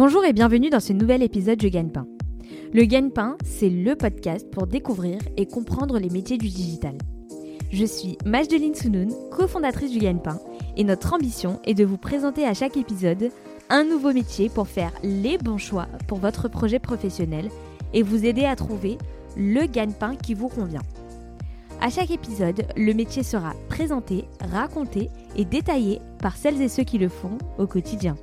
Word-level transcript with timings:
Bonjour 0.00 0.24
et 0.24 0.32
bienvenue 0.32 0.70
dans 0.70 0.78
ce 0.78 0.92
nouvel 0.92 1.24
épisode 1.24 1.58
de 1.58 1.68
Gagne-Pain. 1.68 2.06
Le 2.72 2.84
Gagne-Pain, 2.84 3.36
c'est 3.44 3.68
le 3.68 3.96
podcast 3.96 4.48
pour 4.48 4.68
découvrir 4.68 5.18
et 5.36 5.44
comprendre 5.44 5.98
les 5.98 6.08
métiers 6.08 6.38
du 6.38 6.46
digital. 6.46 6.96
Je 7.72 7.84
suis 7.84 8.16
Majdeline 8.24 8.76
Sounoun, 8.76 9.12
cofondatrice 9.32 9.90
du 9.90 9.98
Gagne-Pain, 9.98 10.38
et 10.76 10.84
notre 10.84 11.14
ambition 11.14 11.58
est 11.64 11.74
de 11.74 11.84
vous 11.84 11.96
présenter 11.96 12.46
à 12.46 12.54
chaque 12.54 12.76
épisode 12.76 13.32
un 13.70 13.82
nouveau 13.82 14.12
métier 14.12 14.48
pour 14.48 14.68
faire 14.68 14.92
les 15.02 15.36
bons 15.36 15.58
choix 15.58 15.88
pour 16.06 16.18
votre 16.18 16.46
projet 16.46 16.78
professionnel 16.78 17.48
et 17.92 18.04
vous 18.04 18.24
aider 18.24 18.44
à 18.44 18.54
trouver 18.54 18.98
le 19.36 19.66
gagne-pain 19.66 20.14
qui 20.14 20.34
vous 20.34 20.48
convient. 20.48 20.82
À 21.80 21.90
chaque 21.90 22.12
épisode, 22.12 22.68
le 22.76 22.92
métier 22.92 23.24
sera 23.24 23.52
présenté, 23.68 24.26
raconté 24.52 25.10
et 25.34 25.44
détaillé 25.44 26.00
par 26.22 26.36
celles 26.36 26.62
et 26.62 26.68
ceux 26.68 26.84
qui 26.84 26.98
le 26.98 27.08
font 27.08 27.36
au 27.58 27.66
quotidien. 27.66 28.14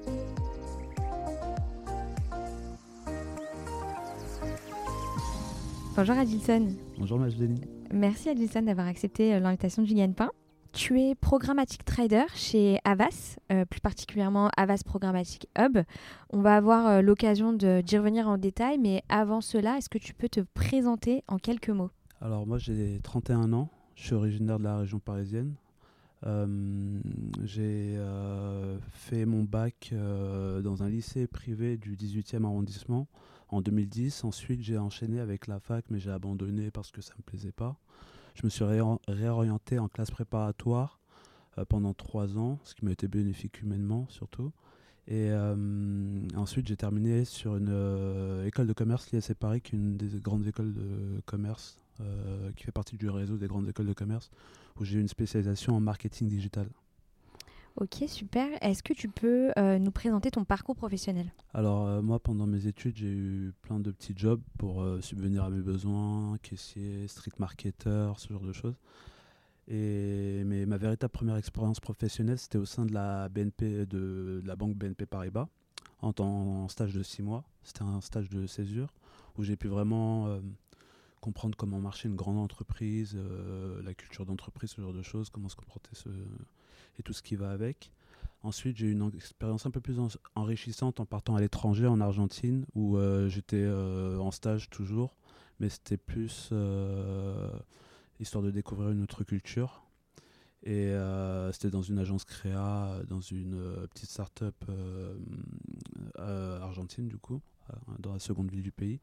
Bonjour 5.98 6.18
Adilson. 6.18 6.68
Bonjour 6.98 7.18
Majdeline. 7.18 7.58
Merci 7.94 8.28
Adilson 8.28 8.64
d'avoir 8.64 8.88
accepté 8.88 9.34
euh, 9.34 9.40
l'invitation 9.40 9.82
du 9.82 9.94
Gagne-Pain. 9.94 10.30
Tu 10.74 11.00
es 11.00 11.16
programmatique 11.16 11.86
trader 11.86 12.26
chez 12.36 12.80
Avas, 12.84 13.38
euh, 13.50 13.64
plus 13.64 13.80
particulièrement 13.80 14.50
Avas 14.58 14.82
Programmatic 14.84 15.48
Hub. 15.58 15.78
On 16.32 16.42
va 16.42 16.58
avoir 16.58 16.88
euh, 16.88 17.02
l'occasion 17.02 17.54
d'y 17.54 17.98
revenir 17.98 18.28
en 18.28 18.38
détail, 18.38 18.78
mais 18.78 19.04
avant 19.08 19.40
cela, 19.40 19.78
est-ce 19.78 19.88
que 19.88 19.98
tu 19.98 20.14
peux 20.14 20.28
te 20.28 20.42
présenter 20.42 21.24
en 21.30 21.38
quelques 21.38 21.70
mots? 21.70 21.92
Alors 22.20 22.46
moi 22.46 22.58
j'ai 22.58 23.00
31 23.02 23.54
ans, 23.54 23.70
je 23.96 24.08
suis 24.08 24.16
originaire 24.16 24.60
de 24.60 24.66
la 24.66 24.80
région 24.80 25.00
parisienne. 25.00 25.54
Euh, 26.26 27.00
j'ai 27.46 27.98
fait 28.92 29.26
mon 29.26 29.44
bac 29.44 29.94
dans 29.94 30.84
un 30.84 30.90
lycée 30.90 31.26
privé 31.26 31.78
du 31.78 31.96
18e 31.96 32.44
arrondissement 32.44 33.08
en 33.50 33.62
2010. 33.62 34.24
Ensuite 34.24 34.62
j'ai 34.62 34.78
enchaîné 34.78 35.20
avec 35.20 35.48
la 35.48 35.60
fac, 35.60 35.86
mais 35.90 36.00
j'ai 36.00 36.12
abandonné 36.12 36.72
parce 36.72 36.92
que 36.92 37.02
ça 37.02 37.14
ne 37.14 37.20
me 37.20 37.24
plaisait 37.24 37.52
pas. 37.52 37.78
Je 38.36 38.42
me 38.44 38.50
suis 38.50 38.66
réorienté 39.08 39.80
en 39.80 39.88
classe 39.88 40.12
préparatoire 40.12 41.00
euh, 41.58 41.66
pendant 41.66 41.94
trois 41.94 42.38
ans, 42.38 42.60
ce 42.64 42.76
qui 42.76 42.84
m'a 42.84 42.92
été 42.92 43.08
bénéfique 43.08 43.62
humainement 43.62 44.08
surtout. 44.10 44.52
Et 45.08 45.30
euh, 45.30 45.56
ensuite, 46.36 46.68
j'ai 46.68 46.76
terminé 46.76 47.26
sur 47.26 47.56
une 47.56 47.70
euh, 47.70 48.46
école 48.46 48.68
de 48.68 48.74
commerce, 48.74 49.12
l'ISC 49.12 49.36
Paris, 49.36 49.62
qui 49.62 49.76
est 49.76 49.80
une 49.80 49.98
des 49.98 50.20
grandes 50.20 50.48
écoles 50.48 50.74
de 50.74 51.22
commerce, 51.26 51.78
qui 52.58 52.66
fait 52.66 52.74
partie 52.74 52.98
du 52.98 53.10
réseau 53.10 53.38
des 53.38 53.48
grandes 53.48 53.70
écoles 53.70 53.86
de 53.86 53.94
commerce, 53.94 54.30
où 54.78 54.84
j'ai 54.84 54.98
eu 54.98 55.02
une 55.02 55.08
spécialisation 55.08 55.76
en 55.76 55.80
marketing 55.80 56.28
digital. 56.28 56.68
Ok, 57.78 58.06
super. 58.08 58.48
Est-ce 58.62 58.82
que 58.82 58.94
tu 58.94 59.10
peux 59.10 59.52
euh, 59.58 59.80
nous 59.80 59.92
présenter 59.92 60.32
ton 60.32 60.46
parcours 60.46 60.78
professionnel? 60.78 61.34
Alors, 61.54 61.88
euh, 61.88 62.02
moi, 62.02 62.20
pendant 62.20 62.48
mes 62.48 62.68
études, 62.68 62.96
j'ai 62.96 63.12
eu 63.12 63.54
plein 63.64 63.82
de 63.82 63.92
petits 63.92 64.14
jobs 64.16 64.42
pour 64.58 64.82
euh, 64.82 65.02
subvenir 65.02 65.44
à 65.44 65.50
mes 65.50 65.60
besoins, 65.62 66.38
caissier, 66.42 67.06
street 67.10 67.34
marketer, 67.38 68.14
ce 68.16 68.32
genre 68.32 68.44
de 68.44 68.54
choses. 68.54 68.76
Et, 69.68 70.44
mais 70.46 70.66
ma 70.66 70.78
véritable 70.78 71.12
première 71.12 71.36
expérience 71.36 71.82
professionnelle, 71.82 72.40
c'était 72.40 72.58
au 72.58 72.66
sein 72.66 72.86
de 72.86 72.94
la, 72.94 73.28
BNP, 73.28 73.86
de, 73.86 74.42
la 74.46 74.56
banque 74.56 74.76
BNP 74.76 75.06
Paribas, 75.06 75.48
en, 76.02 76.14
en 76.18 76.70
stage 76.70 76.94
de 76.94 77.04
six 77.04 77.24
mois. 77.24 77.44
C'était 77.64 77.84
un 77.84 78.00
stage 78.00 78.30
de 78.30 78.48
césure 78.48 78.94
où 79.38 79.44
j'ai 79.44 79.58
pu 79.58 79.68
vraiment 79.68 80.40
comprendre 81.26 81.58
comment 81.58 81.80
marchait 81.80 82.08
une 82.08 82.16
grande 82.16 82.38
entreprise, 82.38 83.18
la 83.84 83.94
culture 83.96 84.28
d'entreprise, 84.28 84.70
ce 84.70 84.82
genre 84.82 84.94
de 84.94 85.02
choses, 85.02 85.32
comment 85.32 85.50
se 85.50 85.56
comporter 85.56 85.90
et 87.00 87.04
tout 87.04 87.14
ce 87.14 87.24
qui 87.24 87.36
va 87.36 87.50
avec. 87.50 87.92
Ensuite, 88.46 88.78
j'ai 88.78 88.86
eu 88.86 88.92
une 88.92 89.12
expérience 89.16 89.66
un 89.66 89.72
peu 89.72 89.82
plus 89.82 89.98
enrichissante 90.36 91.00
en 91.00 91.06
partant 91.08 91.36
à 91.36 91.42
l'étranger, 91.42 91.88
en 91.88 92.00
Argentine, 92.00 92.68
où 92.76 92.96
euh, 92.96 93.28
j'étais 93.28 93.64
euh, 93.64 94.20
en 94.20 94.30
stage 94.30 94.70
toujours, 94.70 95.16
mais 95.60 95.68
c'était 95.68 95.98
plus 95.98 96.50
euh, 96.52 97.50
histoire 98.20 98.44
de 98.44 98.52
découvrir 98.52 98.92
une 98.92 99.02
autre 99.02 99.24
culture. 99.24 99.82
Et 100.62 100.94
c'était 101.52 101.70
dans 101.70 101.84
une 101.84 102.00
agence 102.00 102.26
créa, 102.26 103.00
dans 103.08 103.22
une 103.22 103.88
petite 103.94 104.10
start-up 104.10 104.56
argentine, 106.18 107.08
du 107.08 107.18
coup, 107.18 107.40
dans 108.00 108.14
la 108.14 108.18
seconde 108.18 108.50
ville 108.50 108.64
du 108.64 108.72
pays. 108.72 109.00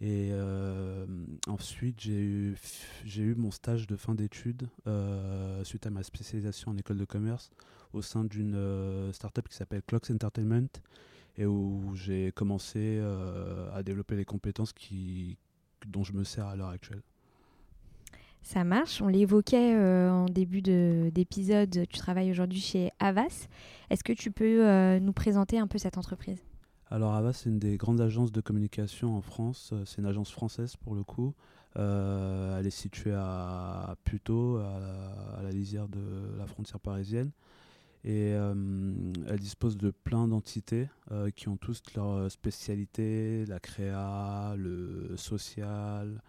Et 0.00 0.28
euh, 0.30 1.06
ensuite, 1.48 2.00
j'ai 2.00 2.12
eu, 2.12 3.34
mon 3.34 3.50
stage 3.50 3.86
de 3.86 3.96
fin 3.96 4.14
d'études 4.14 4.68
euh, 4.86 5.64
suite 5.64 5.86
à 5.86 5.90
ma 5.90 6.02
spécialisation 6.02 6.72
en 6.72 6.76
école 6.76 6.98
de 6.98 7.06
commerce 7.06 7.50
au 7.94 8.02
sein 8.02 8.24
d'une 8.24 8.56
euh, 8.56 9.12
startup 9.12 9.48
qui 9.48 9.56
s'appelle 9.56 9.80
Clocks 9.86 10.10
Entertainment 10.10 10.68
et 11.38 11.46
où 11.46 11.92
j'ai 11.94 12.32
commencé 12.32 12.98
à 13.74 13.82
développer 13.82 14.16
les 14.16 14.24
compétences 14.24 14.72
dont 15.86 16.02
je 16.02 16.14
me 16.14 16.24
sers 16.24 16.46
à 16.46 16.56
l'heure 16.56 16.70
actuelle. 16.70 17.02
Ça 18.40 18.64
marche. 18.64 19.02
On 19.02 19.08
l'évoquait 19.08 19.76
en 19.76 20.24
début 20.24 20.62
d'épisode. 20.62 21.86
Tu 21.90 21.98
travailles 21.98 22.30
aujourd'hui 22.30 22.60
chez 22.60 22.90
Avas. 23.00 23.48
Est-ce 23.90 24.02
que 24.02 24.14
tu 24.14 24.30
peux 24.30 24.98
nous 24.98 25.12
présenter 25.12 25.58
un 25.58 25.66
peu 25.66 25.76
cette 25.76 25.98
entreprise? 25.98 26.42
Alors 26.88 27.14
Avas, 27.14 27.32
c'est 27.32 27.48
une 27.50 27.58
des 27.58 27.76
grandes 27.76 28.00
agences 28.00 28.30
de 28.30 28.40
communication 28.40 29.16
en 29.16 29.20
France. 29.20 29.70
Euh, 29.72 29.84
c'est 29.84 29.98
une 29.98 30.06
agence 30.06 30.30
française 30.30 30.76
pour 30.76 30.94
le 30.94 31.02
coup. 31.02 31.34
Euh, 31.76 32.58
elle 32.58 32.66
est 32.66 32.70
située 32.70 33.12
à 33.12 33.96
Puteaux, 34.04 34.58
à 34.58 35.42
la, 35.42 35.50
lisière 35.50 35.88
de 35.88 36.00
la 36.38 36.46
frontière 36.46 36.80
parisienne. 36.80 37.32
Et 38.04 38.34
euh, 38.34 38.54
elle 39.26 39.40
dispose 39.40 39.76
de 39.76 39.90
plein 39.90 40.28
d'entités 40.28 40.88
qui 41.34 41.48
ont 41.48 41.56
tous 41.56 41.82
leur 41.96 42.30
spécialité, 42.30 43.44
la 43.46 43.58
créa, 43.58 44.54
le 44.56 45.16
social. 45.16 46.22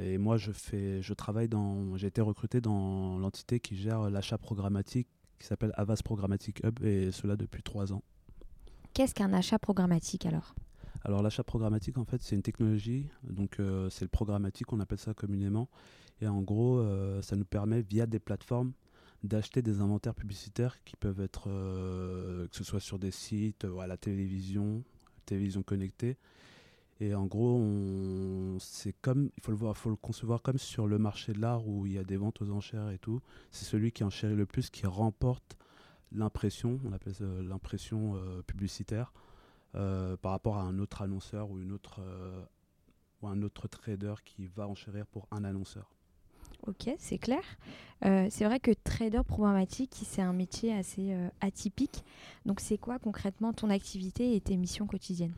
et 0.00 0.18
moi, 0.18 0.36
je, 0.38 0.50
fais, 0.50 1.00
je 1.00 1.14
travaille 1.14 1.48
dans. 1.48 1.96
J'ai 1.96 2.08
été 2.08 2.20
recruté 2.20 2.60
dans 2.60 3.16
l'entité 3.18 3.60
qui 3.60 3.76
gère 3.76 4.10
l'achat 4.10 4.38
programmatique 4.38 5.08
qui 5.38 5.46
s'appelle 5.46 5.72
Avas 5.76 6.00
Programmatic 6.04 6.64
Hub, 6.64 6.84
et 6.84 7.12
cela 7.12 7.36
depuis 7.36 7.62
trois 7.62 7.92
ans. 7.92 8.02
Qu'est-ce 8.94 9.14
qu'un 9.14 9.32
achat 9.32 9.58
programmatique 9.58 10.26
alors? 10.26 10.54
Alors 11.04 11.22
l'achat 11.22 11.44
programmatique, 11.44 11.96
en 11.98 12.04
fait, 12.04 12.20
c'est 12.22 12.34
une 12.34 12.42
technologie, 12.42 13.06
donc 13.22 13.60
euh, 13.60 13.88
c'est 13.88 14.04
le 14.04 14.08
programmatique, 14.08 14.72
on 14.72 14.80
appelle 14.80 14.98
ça 14.98 15.14
communément. 15.14 15.68
Et 16.20 16.26
en 16.26 16.42
gros, 16.42 16.78
euh, 16.78 17.22
ça 17.22 17.36
nous 17.36 17.44
permet, 17.44 17.82
via 17.82 18.06
des 18.06 18.18
plateformes, 18.18 18.72
d'acheter 19.22 19.62
des 19.62 19.80
inventaires 19.80 20.14
publicitaires 20.14 20.82
qui 20.84 20.96
peuvent 20.96 21.20
être, 21.20 21.48
euh, 21.48 22.48
que 22.48 22.56
ce 22.56 22.64
soit 22.64 22.80
sur 22.80 22.98
des 22.98 23.12
sites, 23.12 23.66
à 23.80 23.86
la 23.86 23.96
télévision, 23.96 24.82
télévision 25.24 25.62
connectée. 25.62 26.16
Et 27.00 27.14
en 27.14 27.26
gros, 27.26 27.62
c'est 28.58 28.94
comme, 29.00 29.30
il 29.36 29.42
faut 29.42 29.52
le 29.52 29.56
voir, 29.56 29.76
faut 29.76 29.90
le 29.90 29.96
concevoir 29.96 30.42
comme 30.42 30.58
sur 30.58 30.88
le 30.88 30.98
marché 30.98 31.32
de 31.32 31.40
l'art 31.40 31.66
où 31.68 31.86
il 31.86 31.92
y 31.92 31.98
a 31.98 32.02
des 32.02 32.16
ventes 32.16 32.42
aux 32.42 32.50
enchères 32.50 32.90
et 32.90 32.98
tout. 32.98 33.20
C'est 33.52 33.66
celui 33.66 33.92
qui 33.92 34.02
enchérit 34.02 34.34
le 34.34 34.46
plus 34.46 34.68
qui 34.68 34.84
remporte 34.84 35.56
l'impression, 36.12 36.80
on 36.84 36.92
appelle 36.92 37.14
ça 37.14 37.24
l'impression 37.24 38.16
euh, 38.16 38.42
publicitaire, 38.42 39.12
euh, 39.74 40.16
par 40.16 40.32
rapport 40.32 40.56
à 40.56 40.62
un 40.62 40.78
autre 40.78 41.02
annonceur 41.02 41.50
ou, 41.50 41.58
une 41.58 41.72
autre, 41.72 42.00
euh, 42.00 42.42
ou 43.22 43.28
un 43.28 43.42
autre 43.42 43.68
trader 43.68 44.14
qui 44.24 44.46
va 44.46 44.66
enchérir 44.68 45.06
pour 45.06 45.28
un 45.30 45.44
annonceur. 45.44 45.92
Ok, 46.66 46.90
c'est 46.98 47.18
clair. 47.18 47.42
c'est 48.02 48.44
vrai 48.44 48.58
que 48.58 48.72
trader 48.72 49.22
programmatique, 49.24 49.94
c'est 50.02 50.22
un 50.22 50.32
métier 50.32 50.74
assez 50.74 51.16
atypique. 51.40 52.04
Donc, 52.46 52.58
c'est 52.58 52.78
quoi 52.78 52.98
concrètement 52.98 53.52
ton 53.52 53.70
activité 53.70 54.34
et 54.34 54.40
tes 54.40 54.56
missions 54.56 54.86
quotidiennes? 54.86 55.34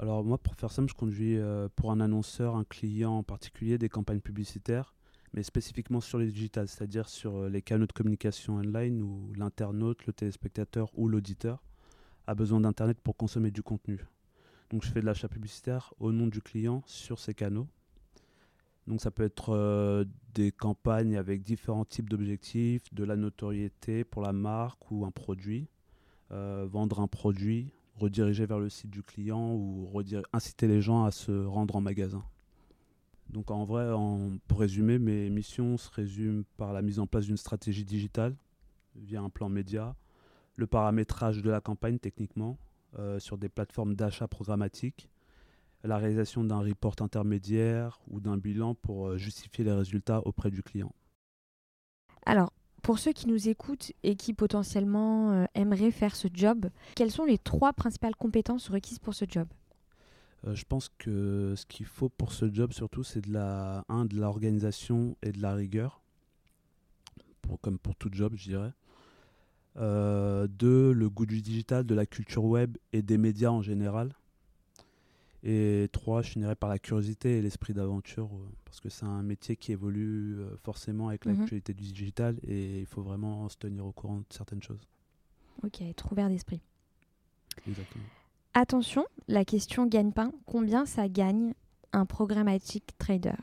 Alors, 0.00 0.24
moi, 0.24 0.36
pour 0.36 0.56
faire 0.56 0.72
simple, 0.72 0.90
je 0.90 0.96
conduis 0.96 1.38
pour 1.76 1.92
un 1.92 2.00
annonceur, 2.00 2.56
un 2.56 2.64
client 2.64 3.18
en 3.18 3.22
particulier, 3.22 3.78
des 3.78 3.88
campagnes 3.88 4.20
publicitaires 4.20 4.94
mais 5.32 5.42
spécifiquement 5.42 6.00
sur 6.00 6.18
les 6.18 6.26
digitales, 6.26 6.68
c'est-à-dire 6.68 7.08
sur 7.08 7.36
euh, 7.36 7.48
les 7.48 7.62
canaux 7.62 7.86
de 7.86 7.92
communication 7.92 8.54
online 8.56 9.02
où 9.02 9.32
l'internaute, 9.36 10.06
le 10.06 10.12
téléspectateur 10.12 10.90
ou 10.94 11.08
l'auditeur 11.08 11.62
a 12.26 12.34
besoin 12.34 12.60
d'Internet 12.60 12.98
pour 13.00 13.16
consommer 13.16 13.50
du 13.50 13.62
contenu. 13.62 14.00
Donc 14.70 14.84
je 14.84 14.90
fais 14.90 15.00
de 15.00 15.06
l'achat 15.06 15.28
publicitaire 15.28 15.94
au 15.98 16.12
nom 16.12 16.26
du 16.26 16.40
client 16.40 16.82
sur 16.86 17.18
ces 17.18 17.34
canaux. 17.34 17.68
Donc 18.86 19.00
ça 19.00 19.10
peut 19.10 19.22
être 19.22 19.50
euh, 19.50 20.04
des 20.34 20.52
campagnes 20.52 21.16
avec 21.16 21.42
différents 21.42 21.84
types 21.84 22.08
d'objectifs, 22.08 22.92
de 22.92 23.04
la 23.04 23.16
notoriété 23.16 24.04
pour 24.04 24.22
la 24.22 24.32
marque 24.32 24.90
ou 24.90 25.04
un 25.04 25.10
produit, 25.10 25.68
euh, 26.32 26.66
vendre 26.68 27.00
un 27.00 27.06
produit, 27.06 27.72
rediriger 27.96 28.46
vers 28.46 28.58
le 28.58 28.68
site 28.68 28.90
du 28.90 29.02
client 29.02 29.54
ou 29.54 29.90
inciter 30.32 30.66
les 30.66 30.80
gens 30.80 31.04
à 31.04 31.10
se 31.10 31.44
rendre 31.44 31.76
en 31.76 31.80
magasin. 31.80 32.24
Donc 33.32 33.50
en 33.50 33.64
vrai, 33.64 33.86
pour 34.48 34.60
résumer, 34.60 34.98
mes 34.98 35.30
missions 35.30 35.76
se 35.76 35.90
résument 35.90 36.42
par 36.56 36.72
la 36.72 36.82
mise 36.82 36.98
en 36.98 37.06
place 37.06 37.26
d'une 37.26 37.36
stratégie 37.36 37.84
digitale 37.84 38.34
via 38.96 39.20
un 39.20 39.30
plan 39.30 39.48
média, 39.48 39.94
le 40.56 40.66
paramétrage 40.66 41.40
de 41.40 41.50
la 41.50 41.60
campagne 41.60 41.98
techniquement 41.98 42.58
euh, 42.98 43.20
sur 43.20 43.38
des 43.38 43.48
plateformes 43.48 43.94
d'achat 43.94 44.26
programmatique, 44.26 45.08
la 45.84 45.96
réalisation 45.96 46.42
d'un 46.42 46.58
report 46.58 46.96
intermédiaire 47.00 48.00
ou 48.08 48.20
d'un 48.20 48.36
bilan 48.36 48.74
pour 48.74 49.06
euh, 49.06 49.16
justifier 49.16 49.64
les 49.64 49.72
résultats 49.72 50.26
auprès 50.26 50.50
du 50.50 50.62
client. 50.62 50.92
Alors, 52.26 52.52
Pour 52.82 52.98
ceux 52.98 53.12
qui 53.12 53.28
nous 53.28 53.48
écoutent 53.48 53.92
et 54.02 54.16
qui 54.16 54.32
potentiellement 54.34 55.32
euh, 55.32 55.44
aimeraient 55.54 55.90
faire 55.90 56.16
ce 56.16 56.28
job, 56.32 56.68
quelles 56.96 57.10
sont 57.10 57.24
les 57.24 57.38
trois 57.38 57.72
principales 57.72 58.16
compétences 58.16 58.68
requises 58.70 58.98
pour 58.98 59.14
ce 59.14 59.24
job? 59.28 59.46
Euh, 60.46 60.54
je 60.54 60.64
pense 60.64 60.88
que 60.98 61.54
ce 61.56 61.66
qu'il 61.66 61.86
faut 61.86 62.08
pour 62.08 62.32
ce 62.32 62.52
job 62.52 62.72
surtout, 62.72 63.02
c'est 63.02 63.20
de 63.20 63.32
la, 63.32 63.84
un, 63.88 64.04
de 64.06 64.16
l'organisation 64.16 65.16
et 65.22 65.32
de 65.32 65.40
la 65.42 65.54
rigueur, 65.54 66.02
pour, 67.42 67.60
comme 67.60 67.78
pour 67.78 67.94
tout 67.96 68.08
job, 68.12 68.34
je 68.36 68.44
dirais. 68.50 68.72
Euh, 69.76 70.46
deux, 70.48 70.92
le 70.92 71.08
goût 71.10 71.26
du 71.26 71.42
digital, 71.42 71.84
de 71.84 71.94
la 71.94 72.06
culture 72.06 72.44
web 72.44 72.76
et 72.92 73.02
des 73.02 73.18
médias 73.18 73.50
en 73.50 73.62
général. 73.62 74.14
Et 75.42 75.88
trois, 75.92 76.20
je 76.20 76.30
finirais 76.30 76.54
par 76.56 76.68
la 76.68 76.78
curiosité 76.78 77.38
et 77.38 77.42
l'esprit 77.42 77.72
d'aventure, 77.72 78.26
euh, 78.34 78.48
parce 78.64 78.80
que 78.80 78.90
c'est 78.90 79.06
un 79.06 79.22
métier 79.22 79.56
qui 79.56 79.72
évolue 79.72 80.38
forcément 80.62 81.08
avec 81.08 81.24
Mhm. 81.24 81.36
l'actualité 81.36 81.72
du 81.72 81.84
digital 81.84 82.38
et 82.46 82.80
il 82.80 82.86
faut 82.86 83.02
vraiment 83.02 83.48
se 83.48 83.56
tenir 83.56 83.86
au 83.86 83.92
courant 83.92 84.18
de 84.18 84.24
certaines 84.30 84.62
choses. 84.62 84.86
Ok, 85.62 85.80
être 85.82 86.12
ouvert 86.12 86.28
d'esprit. 86.28 86.60
Exactement. 87.66 88.08
Attention, 88.54 89.04
la 89.28 89.44
question 89.44 89.86
gagne-pain. 89.86 90.32
Combien 90.44 90.84
ça 90.84 91.08
gagne 91.08 91.54
un 91.92 92.04
programmatic 92.04 92.98
trader? 92.98 93.36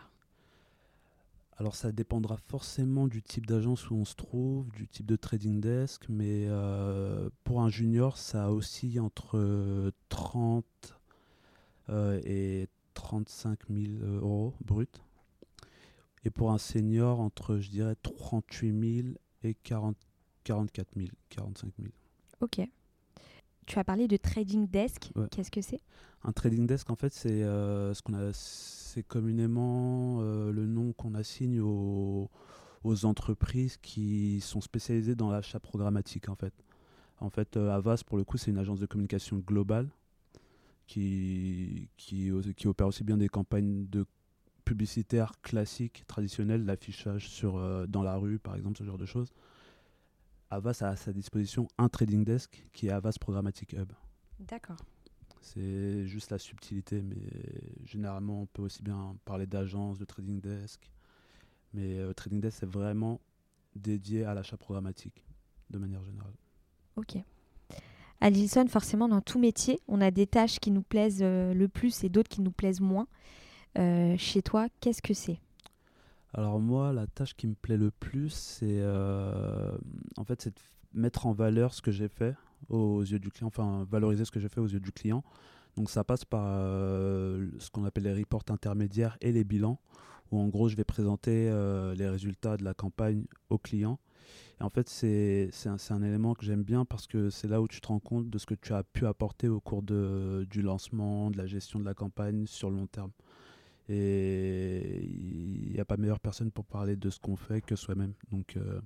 Alors 1.59 1.75
ça 1.75 1.91
dépendra 1.91 2.37
forcément 2.37 3.07
du 3.07 3.23
type 3.23 3.47
d'agence 3.47 3.89
où 3.89 3.95
on 3.95 4.05
se 4.05 4.15
trouve, 4.15 4.69
du 4.73 4.87
type 4.87 5.07
de 5.07 5.15
trading 5.15 5.59
desk, 5.59 6.05
mais 6.07 6.45
euh, 6.47 7.29
pour 7.43 7.61
un 7.61 7.69
junior, 7.69 8.17
ça 8.17 8.51
oscille 8.51 8.99
entre 8.99 9.37
euh, 9.37 9.91
30 10.09 10.65
euh, 11.89 12.21
et 12.25 12.67
35 12.93 13.59
000 13.69 14.03
euros 14.03 14.53
brut. 14.63 15.01
Et 16.25 16.29
pour 16.29 16.51
un 16.51 16.57
senior, 16.57 17.21
entre, 17.21 17.57
je 17.57 17.69
dirais, 17.69 17.95
38 18.03 19.03
000 19.03 19.07
et 19.43 19.55
40, 19.55 19.95
44 20.43 20.89
000, 20.95 21.07
45 21.29 21.71
000. 21.79 21.91
Ok. 22.41 22.59
Tu 23.67 23.77
as 23.77 23.83
parlé 23.83 24.07
de 24.07 24.15
trading 24.15 24.65
desk. 24.67 25.11
Ouais. 25.15 25.27
Qu'est-ce 25.29 25.51
que 25.51 25.61
c'est? 25.61 25.81
Un 26.23 26.31
trading 26.31 26.65
desk, 26.65 26.89
en 26.89 26.95
fait, 26.95 27.13
c'est 27.13 27.43
euh, 27.43 27.93
ce 27.93 28.01
qu'on 28.01 28.13
a, 28.13 28.31
c'est 28.31 29.03
communément 29.03 30.19
euh, 30.21 30.51
le 30.51 30.65
nom 30.65 30.93
qu'on 30.93 31.13
assigne 31.13 31.59
aux, 31.59 32.29
aux 32.85 33.05
entreprises 33.05 33.77
qui 33.77 34.39
sont 34.39 34.61
spécialisées 34.61 35.15
dans 35.15 35.29
l'achat 35.29 35.59
programmatique, 35.59 36.29
en 36.29 36.35
fait. 36.35 36.53
En 37.19 37.29
fait, 37.29 37.57
euh, 37.57 37.69
Avas, 37.69 38.03
pour 38.05 38.17
le 38.17 38.23
coup, 38.23 38.37
c'est 38.37 38.51
une 38.51 38.57
agence 38.57 38.79
de 38.79 38.85
communication 38.85 39.37
globale 39.45 39.89
qui, 40.85 41.89
qui, 41.97 42.31
qui 42.55 42.67
opère 42.67 42.87
aussi 42.87 43.03
bien 43.03 43.17
des 43.17 43.27
campagnes 43.27 43.85
de 43.87 44.05
publicitaires 44.63 45.33
classiques, 45.41 46.05
traditionnelles, 46.07 46.63
l'affichage 46.63 47.27
sur, 47.27 47.87
dans 47.87 48.03
la 48.03 48.15
rue, 48.15 48.39
par 48.39 48.55
exemple, 48.55 48.77
ce 48.77 48.85
genre 48.85 48.97
de 48.97 49.05
choses. 49.05 49.33
Avas 50.49 50.81
a 50.81 50.89
à 50.89 50.95
sa 50.95 51.11
disposition 51.13 51.67
un 51.77 51.89
trading 51.89 52.23
desk 52.23 52.65
qui 52.73 52.87
est 52.87 52.91
Avas 52.91 53.15
Programmatic 53.19 53.73
Hub. 53.73 53.91
D'accord. 54.39 54.77
C'est 55.41 56.05
juste 56.05 56.31
la 56.31 56.39
subtilité, 56.39 57.01
mais 57.01 57.15
généralement 57.85 58.41
on 58.41 58.45
peut 58.45 58.63
aussi 58.63 58.81
bien 58.83 59.15
parler 59.25 59.45
d'agence, 59.45 59.97
de 59.97 60.05
trading 60.05 60.41
desk. 60.41 60.91
Mais 61.73 61.99
euh, 61.99 62.13
trading 62.13 62.41
desk 62.41 62.57
c'est 62.59 62.69
vraiment 62.69 63.21
dédié 63.75 64.25
à 64.25 64.33
l'achat 64.33 64.57
programmatique 64.57 65.25
de 65.69 65.77
manière 65.77 66.03
générale. 66.03 66.33
Ok. 66.95 67.17
À 68.19 68.31
Gilson, 68.31 68.65
forcément, 68.67 69.07
dans 69.07 69.21
tout 69.21 69.37
métier, 69.37 69.79
on 69.87 70.01
a 70.01 70.09
des 70.09 70.25
tâches 70.25 70.59
qui 70.59 70.71
nous 70.71 70.81
plaisent 70.81 71.21
euh, 71.21 71.53
le 71.53 71.67
plus 71.67 72.03
et 72.03 72.09
d'autres 72.09 72.29
qui 72.29 72.41
nous 72.41 72.51
plaisent 72.51 72.81
moins. 72.81 73.07
Euh, 73.77 74.15
chez 74.17 74.41
toi, 74.41 74.67
qu'est-ce 74.79 75.03
que 75.03 75.13
c'est? 75.13 75.39
Alors 76.37 76.59
moi, 76.59 76.93
la 76.93 77.07
tâche 77.07 77.35
qui 77.35 77.47
me 77.47 77.55
plaît 77.55 77.77
le 77.77 77.89
plus, 77.89 78.29
c'est 78.29 78.77
euh, 78.79 79.75
en 80.17 80.23
fait 80.23 80.39
c'est 80.39 80.51
de 80.51 80.61
mettre 80.93 81.25
en 81.25 81.33
valeur 81.33 81.73
ce 81.73 81.81
que 81.81 81.89
j'ai 81.89 82.07
fait 82.07 82.35
aux 82.69 83.01
yeux 83.01 83.17
du 83.17 83.31
client, 83.31 83.47
enfin 83.47 83.87
valoriser 83.89 84.23
ce 84.23 84.29
que 84.29 84.39
j'ai 84.39 84.47
fait 84.47 84.61
aux 84.61 84.67
yeux 84.67 84.79
du 84.79 84.91
client. 84.91 85.23
Donc 85.77 85.89
ça 85.89 86.03
passe 86.03 86.25
par 86.25 86.45
euh, 86.45 87.47
ce 87.57 87.71
qu'on 87.71 87.85
appelle 87.85 88.03
les 88.03 88.13
reports 88.13 88.43
intermédiaires 88.49 89.17
et 89.19 89.31
les 89.31 89.43
bilans, 89.43 89.79
où 90.31 90.39
en 90.39 90.47
gros 90.47 90.69
je 90.69 90.75
vais 90.75 90.83
présenter 90.83 91.49
euh, 91.49 91.95
les 91.95 92.07
résultats 92.07 92.55
de 92.55 92.63
la 92.63 92.75
campagne 92.75 93.25
au 93.49 93.57
client. 93.57 93.97
Et 94.59 94.63
en 94.63 94.69
fait 94.69 94.89
c'est 94.89 95.49
un, 95.65 95.77
un 95.89 96.03
élément 96.03 96.35
que 96.35 96.45
j'aime 96.45 96.63
bien 96.63 96.85
parce 96.85 97.07
que 97.07 97.31
c'est 97.31 97.47
là 97.47 97.61
où 97.63 97.67
tu 97.67 97.81
te 97.81 97.87
rends 97.87 97.99
compte 97.99 98.29
de 98.29 98.37
ce 98.37 98.45
que 98.45 98.53
tu 98.53 98.73
as 98.73 98.83
pu 98.83 99.07
apporter 99.07 99.47
au 99.47 99.59
cours 99.59 99.81
de, 99.81 100.45
du 100.51 100.61
lancement, 100.61 101.31
de 101.31 101.37
la 101.37 101.47
gestion 101.47 101.79
de 101.79 101.85
la 101.85 101.95
campagne 101.95 102.45
sur 102.45 102.69
le 102.69 102.75
long 102.75 102.87
terme. 102.87 103.09
Et 103.89 105.05
il 105.05 105.71
n'y 105.71 105.79
a 105.79 105.85
pas 105.85 105.97
meilleure 105.97 106.19
personne 106.19 106.51
pour 106.51 106.65
parler 106.65 106.95
de 106.95 107.09
ce 107.09 107.19
qu'on 107.19 107.35
fait 107.35 107.61
que 107.61 107.75
soi-même. 107.75 108.13
Donc, 108.31 108.57
euh, 108.57 108.81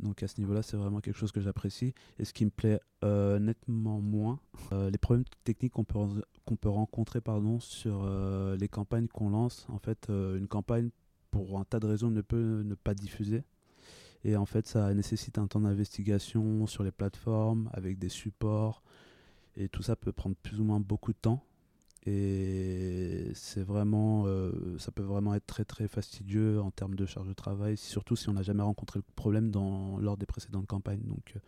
donc 0.00 0.22
à 0.22 0.28
ce 0.28 0.40
niveau-là, 0.40 0.62
c'est 0.62 0.76
vraiment 0.76 1.00
quelque 1.00 1.16
chose 1.16 1.32
que 1.32 1.40
j'apprécie. 1.40 1.94
Et 2.18 2.24
ce 2.24 2.32
qui 2.32 2.44
me 2.44 2.50
plaît 2.50 2.80
euh, 3.04 3.38
nettement 3.38 4.00
moins, 4.00 4.40
euh, 4.72 4.90
les 4.90 4.98
problèmes 4.98 5.24
techniques 5.44 5.74
qu'on 5.74 5.84
peut, 5.84 6.22
peut 6.60 6.68
rencontrer 6.68 7.20
pardon, 7.20 7.60
sur 7.60 8.08
les 8.58 8.68
campagnes 8.68 9.08
qu'on 9.08 9.30
lance. 9.30 9.66
En 9.68 9.78
fait, 9.78 10.08
une 10.08 10.48
campagne, 10.48 10.90
pour 11.30 11.58
un 11.58 11.64
tas 11.64 11.78
de 11.78 11.86
raisons, 11.86 12.10
ne 12.10 12.22
peut 12.22 12.62
ne 12.64 12.74
pas 12.74 12.94
diffuser. 12.94 13.44
Et 14.24 14.36
en 14.36 14.46
fait, 14.46 14.66
ça 14.66 14.92
nécessite 14.94 15.38
un 15.38 15.46
temps 15.46 15.60
d'investigation 15.60 16.66
sur 16.66 16.82
les 16.82 16.90
plateformes, 16.90 17.70
avec 17.72 17.98
des 17.98 18.08
supports. 18.08 18.82
Et 19.56 19.68
tout 19.68 19.82
ça 19.82 19.96
peut 19.96 20.12
prendre 20.12 20.36
plus 20.36 20.60
ou 20.60 20.64
moins 20.64 20.80
beaucoup 20.80 21.12
de 21.12 21.18
temps. 21.18 21.44
Et 22.06 23.32
c'est 23.34 23.62
vraiment, 23.62 24.24
euh, 24.26 24.52
ça 24.78 24.92
peut 24.92 25.02
vraiment 25.02 25.34
être 25.34 25.46
très 25.46 25.64
très 25.64 25.88
fastidieux 25.88 26.60
en 26.60 26.70
termes 26.70 26.94
de 26.94 27.06
charge 27.06 27.28
de 27.28 27.34
travail, 27.34 27.76
surtout 27.76 28.16
si 28.16 28.28
on 28.28 28.34
n'a 28.34 28.42
jamais 28.42 28.62
rencontré 28.62 29.00
le 29.00 29.04
problème 29.14 29.50
dans, 29.50 29.98
lors 29.98 30.16
des 30.16 30.26
précédentes 30.26 30.66
campagnes. 30.66 31.02
Donc 31.04 31.32
euh, 31.34 31.40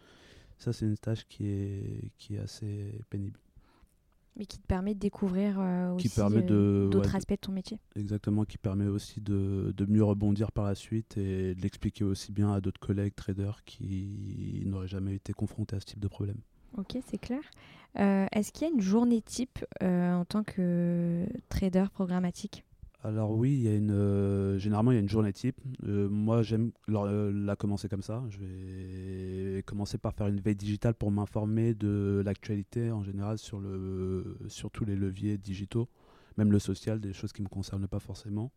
ça 0.58 0.72
c'est 0.72 0.86
une 0.86 0.98
tâche 0.98 1.24
qui 1.28 1.46
est, 1.46 2.10
qui 2.18 2.34
est 2.34 2.40
assez 2.40 2.92
pénible. 3.10 3.38
Mais 4.36 4.46
qui 4.46 4.58
te 4.58 4.66
permet 4.66 4.94
de 4.94 5.00
découvrir 5.00 5.58
euh, 5.58 5.92
aussi 5.92 6.08
d'autres 6.08 6.98
ouais, 6.98 7.16
aspects 7.16 7.32
de 7.32 7.36
ton 7.36 7.52
métier. 7.52 7.78
Exactement, 7.96 8.44
qui 8.44 8.58
permet 8.58 8.86
aussi 8.86 9.20
de, 9.20 9.72
de 9.76 9.86
mieux 9.86 10.04
rebondir 10.04 10.52
par 10.52 10.64
la 10.64 10.74
suite 10.74 11.16
et 11.16 11.54
de 11.54 11.60
l'expliquer 11.60 12.04
aussi 12.04 12.32
bien 12.32 12.52
à 12.52 12.60
d'autres 12.60 12.80
collègues 12.80 13.14
traders 13.14 13.64
qui 13.64 14.62
n'auraient 14.66 14.88
jamais 14.88 15.14
été 15.14 15.32
confrontés 15.32 15.76
à 15.76 15.80
ce 15.80 15.86
type 15.86 16.00
de 16.00 16.08
problème. 16.08 16.38
Ok, 16.76 16.96
c'est 17.06 17.18
clair. 17.18 17.40
Euh, 17.98 18.26
Est-ce 18.32 18.52
qu'il 18.52 18.68
y 18.68 18.70
a 18.70 18.74
une 18.74 18.80
journée 18.80 19.20
type 19.20 19.64
euh, 19.82 20.14
en 20.14 20.24
tant 20.24 20.44
que 20.44 21.26
trader 21.48 21.86
programmatique? 21.92 22.64
Alors 23.02 23.30
oui, 23.30 23.52
il 23.52 23.62
y 23.62 23.68
a 23.68 23.74
une, 23.74 23.92
euh, 23.92 24.58
généralement 24.58 24.90
il 24.92 24.94
y 24.96 24.98
a 24.98 25.00
une 25.00 25.08
journée 25.08 25.32
type. 25.32 25.56
Moi 25.82 26.42
j'aime 26.42 26.70
la 26.86 27.56
commencer 27.56 27.88
comme 27.88 28.02
ça. 28.02 28.22
Je 28.28 28.38
vais 28.38 29.62
commencer 29.62 29.96
par 29.96 30.12
faire 30.12 30.26
une 30.26 30.40
veille 30.40 30.54
digitale 30.54 30.94
pour 30.94 31.10
m'informer 31.10 31.72
de 31.72 32.22
l'actualité 32.24 32.92
en 32.92 33.02
général 33.02 33.38
sur, 33.38 33.58
le, 33.58 34.36
sur 34.48 34.70
tous 34.70 34.84
les 34.84 34.96
leviers 34.96 35.38
digitaux, 35.38 35.88
même 36.36 36.52
le 36.52 36.58
social, 36.58 37.00
des 37.00 37.14
choses 37.14 37.32
qui 37.32 37.40
ne 37.40 37.46
me 37.46 37.50
concernent 37.50 37.88
pas 37.88 38.00
forcément. 38.00 38.52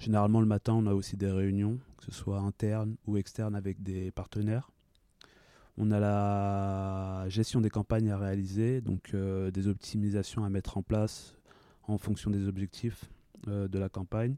Généralement 0.00 0.40
le 0.40 0.46
matin 0.46 0.74
on 0.74 0.86
a 0.88 0.92
aussi 0.92 1.16
des 1.16 1.30
réunions, 1.30 1.78
que 1.98 2.04
ce 2.06 2.10
soit 2.10 2.40
internes 2.40 2.96
ou 3.06 3.16
externes 3.16 3.54
avec 3.54 3.80
des 3.80 4.10
partenaires. 4.10 4.71
On 5.78 5.90
a 5.90 5.98
la 5.98 7.28
gestion 7.28 7.60
des 7.60 7.70
campagnes 7.70 8.10
à 8.10 8.18
réaliser, 8.18 8.80
donc 8.80 9.14
euh, 9.14 9.50
des 9.50 9.68
optimisations 9.68 10.44
à 10.44 10.50
mettre 10.50 10.76
en 10.76 10.82
place 10.82 11.34
en 11.84 11.98
fonction 11.98 12.30
des 12.30 12.46
objectifs 12.46 13.06
euh, 13.48 13.68
de 13.68 13.78
la 13.78 13.88
campagne, 13.88 14.36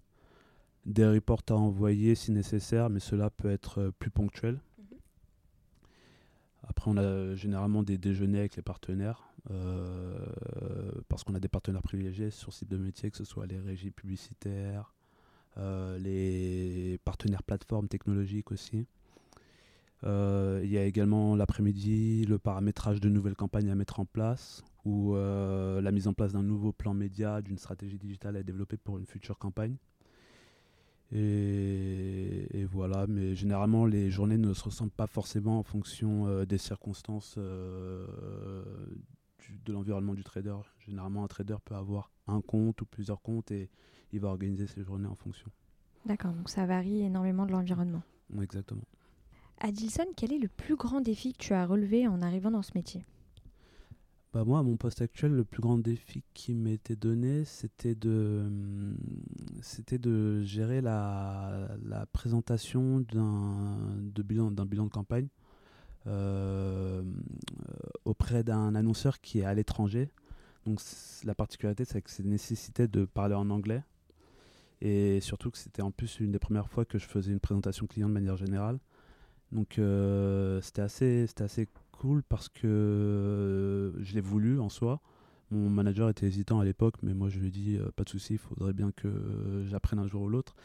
des 0.86 1.06
reports 1.06 1.42
à 1.50 1.54
envoyer 1.54 2.14
si 2.14 2.30
nécessaire, 2.30 2.88
mais 2.90 3.00
cela 3.00 3.30
peut 3.30 3.50
être 3.50 3.80
euh, 3.80 3.90
plus 3.98 4.10
ponctuel. 4.10 4.60
Après, 6.62 6.90
on 6.90 6.96
a 6.96 7.34
généralement 7.34 7.82
des 7.82 7.98
déjeuners 7.98 8.40
avec 8.40 8.56
les 8.56 8.62
partenaires, 8.62 9.28
euh, 9.50 10.26
parce 11.08 11.24
qu'on 11.24 11.34
a 11.34 11.40
des 11.40 11.48
partenaires 11.48 11.82
privilégiés 11.82 12.30
sur 12.30 12.52
ce 12.52 12.60
type 12.60 12.70
de 12.70 12.78
métier, 12.78 13.10
que 13.10 13.16
ce 13.16 13.24
soit 13.24 13.46
les 13.46 13.58
régies 13.58 13.90
publicitaires, 13.90 14.94
euh, 15.58 15.98
les 15.98 16.98
partenaires 17.04 17.42
plateformes 17.42 17.88
technologiques 17.88 18.50
aussi. 18.50 18.86
Euh, 20.04 20.60
il 20.62 20.70
y 20.70 20.76
a 20.76 20.84
également 20.84 21.34
l'après-midi 21.34 22.26
le 22.26 22.38
paramétrage 22.38 23.00
de 23.00 23.08
nouvelles 23.08 23.36
campagnes 23.36 23.70
à 23.70 23.74
mettre 23.74 24.00
en 24.00 24.04
place 24.04 24.62
ou 24.84 25.14
euh, 25.14 25.80
la 25.80 25.92
mise 25.92 26.08
en 26.08 26.12
place 26.12 26.32
d'un 26.32 26.42
nouveau 26.42 26.72
plan 26.72 26.92
média, 26.92 27.40
d'une 27.40 27.56
stratégie 27.56 27.98
digitale 27.98 28.36
à 28.36 28.42
développer 28.42 28.76
pour 28.76 28.98
une 28.98 29.06
future 29.06 29.38
campagne. 29.38 29.76
Et, 31.12 32.48
et 32.58 32.64
voilà, 32.64 33.06
mais 33.06 33.34
généralement 33.34 33.86
les 33.86 34.10
journées 34.10 34.38
ne 34.38 34.52
se 34.52 34.64
ressemblent 34.64 34.90
pas 34.90 35.06
forcément 35.06 35.58
en 35.58 35.62
fonction 35.62 36.26
euh, 36.26 36.44
des 36.44 36.58
circonstances 36.58 37.36
euh, 37.38 38.06
du- 39.38 39.58
de 39.64 39.72
l'environnement 39.72 40.14
du 40.14 40.24
trader. 40.24 40.56
Généralement 40.80 41.24
un 41.24 41.28
trader 41.28 41.56
peut 41.64 41.74
avoir 41.76 42.10
un 42.26 42.40
compte 42.40 42.80
ou 42.82 42.86
plusieurs 42.86 43.22
comptes 43.22 43.52
et 43.52 43.70
il 44.12 44.20
va 44.20 44.28
organiser 44.28 44.66
ses 44.66 44.82
journées 44.82 45.06
en 45.06 45.14
fonction. 45.14 45.50
D'accord, 46.04 46.32
donc 46.32 46.50
ça 46.50 46.66
varie 46.66 47.02
énormément 47.02 47.46
de 47.46 47.52
l'environnement. 47.52 48.02
Exactement. 48.40 48.82
Adilson, 49.64 50.04
quel 50.14 50.30
est 50.30 50.38
le 50.38 50.48
plus 50.48 50.76
grand 50.76 51.00
défi 51.00 51.32
que 51.32 51.38
tu 51.38 51.54
as 51.54 51.64
relevé 51.64 52.06
en 52.06 52.20
arrivant 52.20 52.50
dans 52.50 52.60
ce 52.60 52.72
métier? 52.74 53.02
Bah 54.34 54.44
moi, 54.44 54.58
à 54.58 54.62
mon 54.62 54.76
poste 54.76 55.00
actuel, 55.00 55.32
le 55.32 55.42
plus 55.42 55.62
grand 55.62 55.78
défi 55.78 56.22
qui 56.34 56.54
m'était 56.54 56.96
donné, 56.96 57.46
c'était 57.46 57.94
de, 57.94 58.42
hum, 58.46 60.42
gérer 60.44 60.82
la, 60.82 61.66
présentation 62.12 63.00
d'un 63.00 63.78
bilan, 64.22 64.50
de 64.50 64.88
campagne 64.90 65.28
euh, 66.08 67.02
auprès 68.04 68.44
d'un 68.44 68.74
annonceur 68.74 69.22
qui 69.22 69.38
est 69.38 69.44
à 69.44 69.54
l'étranger. 69.54 70.10
Donc 70.66 70.78
la 71.24 71.34
particularité, 71.34 71.86
c'est 71.86 72.02
que 72.02 72.10
c'est 72.10 72.26
nécessitait 72.26 72.88
de 72.88 73.06
parler 73.06 73.34
en 73.34 73.48
anglais. 73.48 73.82
Et 74.82 75.22
surtout 75.22 75.50
que 75.50 75.56
c'était 75.56 75.80
en 75.80 75.90
plus 75.90 76.20
une 76.20 76.32
des 76.32 76.38
premières 76.38 76.68
fois 76.68 76.84
que 76.84 76.98
je 76.98 77.06
faisais 77.06 77.32
une 77.32 77.40
présentation 77.40 77.86
client 77.86 78.08
de 78.10 78.14
manière 78.14 78.36
générale. 78.36 78.78
Donc 79.54 79.78
euh, 79.78 80.60
c'était 80.60 80.82
assez, 80.82 81.26
assez 81.38 81.68
cool 81.92 82.24
parce 82.24 82.48
que 82.48 82.66
euh, 82.66 84.02
je 84.02 84.14
l'ai 84.14 84.20
voulu 84.20 84.58
en 84.58 84.68
soi. 84.68 85.00
Mon 85.52 85.70
manager 85.70 86.08
était 86.08 86.26
hésitant 86.26 86.58
à 86.58 86.64
l'époque, 86.64 86.96
mais 87.02 87.14
moi 87.14 87.28
je 87.28 87.38
lui 87.38 87.48
ai 87.48 87.50
dit 87.50 87.76
euh, 87.76 87.90
pas 87.94 88.02
de 88.02 88.08
souci, 88.08 88.34
il 88.34 88.38
faudrait 88.38 88.72
bien 88.72 88.90
que 88.90 89.62
j'apprenne 89.68 90.00
un 90.00 90.08
jour 90.08 90.22
ou 90.22 90.28
l'autre. 90.28 90.56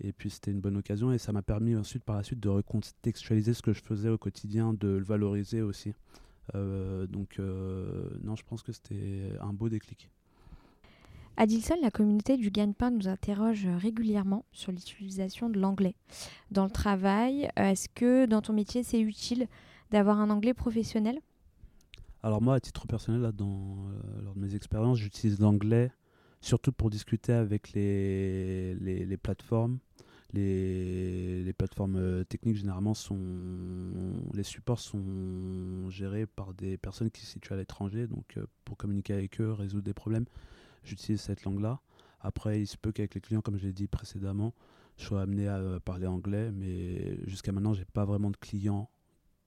Et 0.00 0.14
puis 0.14 0.30
c'était 0.30 0.50
une 0.50 0.60
bonne 0.60 0.78
occasion 0.78 1.12
et 1.12 1.18
ça 1.18 1.32
m'a 1.32 1.42
permis 1.42 1.76
ensuite 1.76 2.04
par 2.04 2.16
la 2.16 2.22
suite 2.22 2.40
de 2.40 2.48
recontextualiser 2.48 3.52
ce 3.52 3.60
que 3.60 3.74
je 3.74 3.82
faisais 3.82 4.08
au 4.08 4.16
quotidien, 4.16 4.72
de 4.72 4.88
le 4.88 5.04
valoriser 5.04 5.60
aussi. 5.60 5.92
Donc 6.54 7.38
non, 7.38 8.36
je 8.36 8.42
pense 8.44 8.62
que 8.62 8.72
c'était 8.72 9.32
un 9.42 9.52
beau 9.52 9.68
déclic. 9.68 10.10
À 11.40 11.46
Dilson, 11.46 11.76
la 11.80 11.92
communauté 11.92 12.36
du 12.36 12.50
gagne-pain 12.50 12.90
nous 12.90 13.06
interroge 13.06 13.68
régulièrement 13.76 14.44
sur 14.50 14.72
l'utilisation 14.72 15.48
de 15.48 15.60
l'anglais. 15.60 15.94
Dans 16.50 16.64
le 16.64 16.70
travail, 16.70 17.48
est-ce 17.54 17.88
que 17.88 18.26
dans 18.26 18.42
ton 18.42 18.52
métier 18.52 18.82
c'est 18.82 18.98
utile 18.98 19.46
d'avoir 19.92 20.18
un 20.18 20.30
anglais 20.30 20.52
professionnel? 20.52 21.20
Alors 22.24 22.42
moi, 22.42 22.56
à 22.56 22.60
titre 22.60 22.88
personnel, 22.88 23.30
dans, 23.30 23.46
euh, 23.46 24.22
lors 24.24 24.34
de 24.34 24.40
mes 24.40 24.56
expériences, 24.56 24.98
j'utilise 24.98 25.38
l'anglais 25.38 25.92
surtout 26.40 26.72
pour 26.72 26.90
discuter 26.90 27.32
avec 27.32 27.72
les, 27.72 28.74
les, 28.74 29.16
plateformes. 29.16 29.78
Les, 30.32 31.44
les, 31.44 31.52
plateformes 31.52 31.98
euh, 31.98 32.24
techniques, 32.24 32.56
généralement, 32.56 32.94
sont, 32.94 33.16
les 34.34 34.42
supports 34.42 34.80
sont 34.80 35.88
gérés 35.88 36.26
par 36.26 36.52
des 36.52 36.78
personnes 36.78 37.12
qui 37.12 37.20
se 37.20 37.34
situent 37.34 37.52
à 37.52 37.56
l'étranger. 37.56 38.08
Donc, 38.08 38.38
euh, 38.38 38.46
pour 38.64 38.76
communiquer 38.76 39.12
avec 39.12 39.40
eux, 39.40 39.52
résoudre 39.52 39.84
des 39.84 39.94
problèmes, 39.94 40.24
j'utilise 40.88 41.20
cette 41.20 41.44
langue-là. 41.44 41.80
Après, 42.20 42.60
il 42.60 42.66
se 42.66 42.76
peut 42.76 42.92
qu'avec 42.92 43.14
les 43.14 43.20
clients, 43.20 43.40
comme 43.40 43.56
je 43.56 43.66
l'ai 43.66 43.72
dit 43.72 43.86
précédemment, 43.86 44.54
je 44.96 45.04
sois 45.04 45.22
amené 45.22 45.46
à 45.46 45.78
parler 45.84 46.06
anglais, 46.06 46.50
mais 46.52 47.18
jusqu'à 47.26 47.52
maintenant, 47.52 47.74
j'ai 47.74 47.84
pas 47.84 48.04
vraiment 48.04 48.30
de 48.30 48.36
clients 48.36 48.90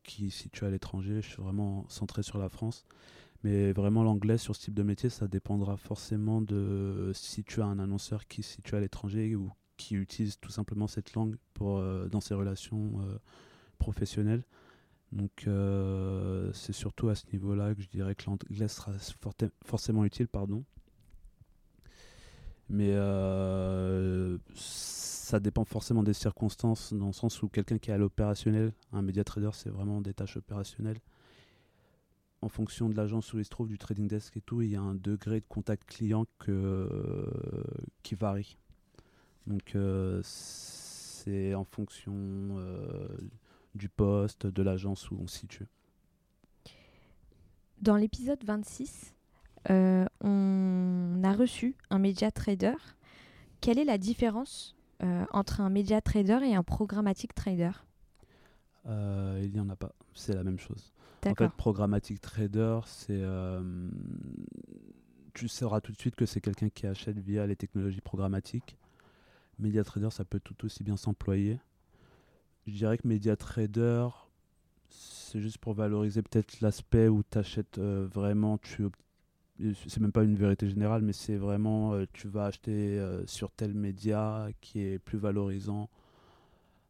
qui 0.03 0.31
situé 0.31 0.65
à 0.65 0.69
l'étranger. 0.69 1.21
Je 1.21 1.27
suis 1.27 1.41
vraiment 1.41 1.85
centré 1.89 2.23
sur 2.23 2.37
la 2.37 2.49
France. 2.49 2.85
Mais 3.43 3.73
vraiment, 3.73 4.03
l'anglais 4.03 4.37
sur 4.37 4.55
ce 4.55 4.61
type 4.61 4.73
de 4.73 4.83
métier, 4.83 5.09
ça 5.09 5.27
dépendra 5.27 5.75
forcément 5.75 6.41
de 6.41 7.11
si 7.13 7.43
tu 7.43 7.61
as 7.61 7.65
un 7.65 7.79
annonceur 7.79 8.27
qui 8.27 8.43
se 8.43 8.55
situe 8.55 8.75
à 8.75 8.79
l'étranger 8.79 9.35
ou 9.35 9.51
qui 9.77 9.95
utilise 9.95 10.39
tout 10.39 10.51
simplement 10.51 10.87
cette 10.87 11.13
langue 11.13 11.37
pour, 11.53 11.79
euh, 11.79 12.07
dans 12.07 12.21
ses 12.21 12.35
relations 12.35 13.01
euh, 13.01 13.17
professionnelles. 13.79 14.43
Donc, 15.11 15.45
euh, 15.47 16.53
c'est 16.53 16.71
surtout 16.71 17.09
à 17.09 17.15
ce 17.15 17.25
niveau-là 17.33 17.73
que 17.73 17.81
je 17.81 17.89
dirais 17.89 18.15
que 18.15 18.25
l'anglais 18.27 18.67
sera 18.67 18.93
forcément 19.65 20.05
utile. 20.05 20.27
Pardon. 20.27 20.63
Mais 22.69 22.95
ça 24.55 25.39
dépend 25.39 25.63
forcément 25.63 26.03
des 26.03 26.13
circonstances, 26.13 26.93
dans 26.93 27.07
le 27.07 27.13
sens 27.13 27.41
où 27.41 27.49
quelqu'un 27.49 27.77
qui 27.77 27.91
est 27.91 27.93
à 27.93 27.97
l'opérationnel, 27.97 28.73
un 28.91 29.01
média 29.01 29.23
trader, 29.23 29.51
c'est 29.53 29.69
vraiment 29.69 30.01
des 30.01 30.13
tâches 30.13 30.37
opérationnelles. 30.37 30.99
En 32.41 32.49
fonction 32.49 32.89
de 32.89 32.95
l'agence 32.95 33.33
où 33.33 33.39
il 33.39 33.45
se 33.45 33.49
trouve, 33.49 33.67
du 33.67 33.77
trading 33.77 34.07
desk 34.07 34.35
et 34.35 34.41
tout, 34.41 34.61
il 34.61 34.71
y 34.71 34.75
a 34.75 34.81
un 34.81 34.95
degré 34.95 35.39
de 35.39 35.45
contact 35.47 35.85
client 35.85 36.25
qui 38.03 38.15
varie. 38.15 38.57
Donc 39.47 39.75
euh, 39.75 40.21
c'est 40.23 41.53
en 41.53 41.63
fonction 41.63 42.13
euh, 42.13 43.07
du 43.75 43.89
poste, 43.89 44.47
de 44.47 44.63
l'agence 44.63 45.11
où 45.11 45.17
on 45.21 45.27
se 45.27 45.39
situe. 45.39 45.67
Dans 47.81 47.95
l'épisode 47.95 48.43
26, 48.43 49.13
euh, 49.69 50.05
on 50.21 51.21
a 51.23 51.33
reçu 51.33 51.75
un 51.89 51.99
média 51.99 52.31
trader. 52.31 52.75
Quelle 53.59 53.77
est 53.77 53.85
la 53.85 53.97
différence 53.97 54.75
euh, 55.03 55.25
entre 55.31 55.61
un 55.61 55.69
média 55.69 56.01
trader 56.01 56.39
et 56.43 56.55
un 56.55 56.63
programmatique 56.63 57.35
trader? 57.35 57.71
Euh, 58.87 59.39
Il 59.43 59.51
n'y 59.51 59.59
en 59.59 59.69
a 59.69 59.75
pas, 59.75 59.93
c'est 60.13 60.33
la 60.33 60.43
même 60.43 60.59
chose. 60.59 60.91
En 61.25 61.35
fait, 61.35 61.51
programmatique 61.51 62.19
trader, 62.19 62.79
c'est. 62.85 63.21
Tu 65.33 65.47
sauras 65.47 65.79
tout 65.79 65.91
de 65.91 65.97
suite 65.97 66.15
que 66.15 66.25
c'est 66.25 66.41
quelqu'un 66.41 66.69
qui 66.69 66.87
achète 66.87 67.17
via 67.19 67.45
les 67.45 67.55
technologies 67.55 68.01
programmatiques. 68.01 68.75
Média 69.59 69.83
trader, 69.83 70.09
ça 70.09 70.25
peut 70.25 70.39
tout 70.39 70.65
aussi 70.65 70.83
bien 70.83 70.97
s'employer. 70.97 71.59
Je 72.65 72.73
dirais 72.73 72.97
que 72.97 73.07
média 73.07 73.35
trader, 73.35 74.07
c'est 74.89 75.39
juste 75.39 75.59
pour 75.59 75.73
valoriser 75.73 76.23
peut-être 76.23 76.59
l'aspect 76.61 77.07
où 77.07 77.21
tu 77.23 77.37
achètes 77.37 77.77
vraiment, 77.79 78.57
tu 78.57 78.87
c'est 79.87 79.99
même 79.99 80.11
pas 80.11 80.23
une 80.23 80.35
vérité 80.35 80.67
générale, 80.67 81.01
mais 81.01 81.13
c'est 81.13 81.37
vraiment 81.37 81.93
euh, 81.93 82.05
tu 82.13 82.27
vas 82.27 82.45
acheter 82.45 82.99
euh, 82.99 83.25
sur 83.27 83.51
tel 83.51 83.73
média 83.73 84.47
qui 84.61 84.81
est 84.81 84.99
plus 84.99 85.17
valorisant 85.17 85.89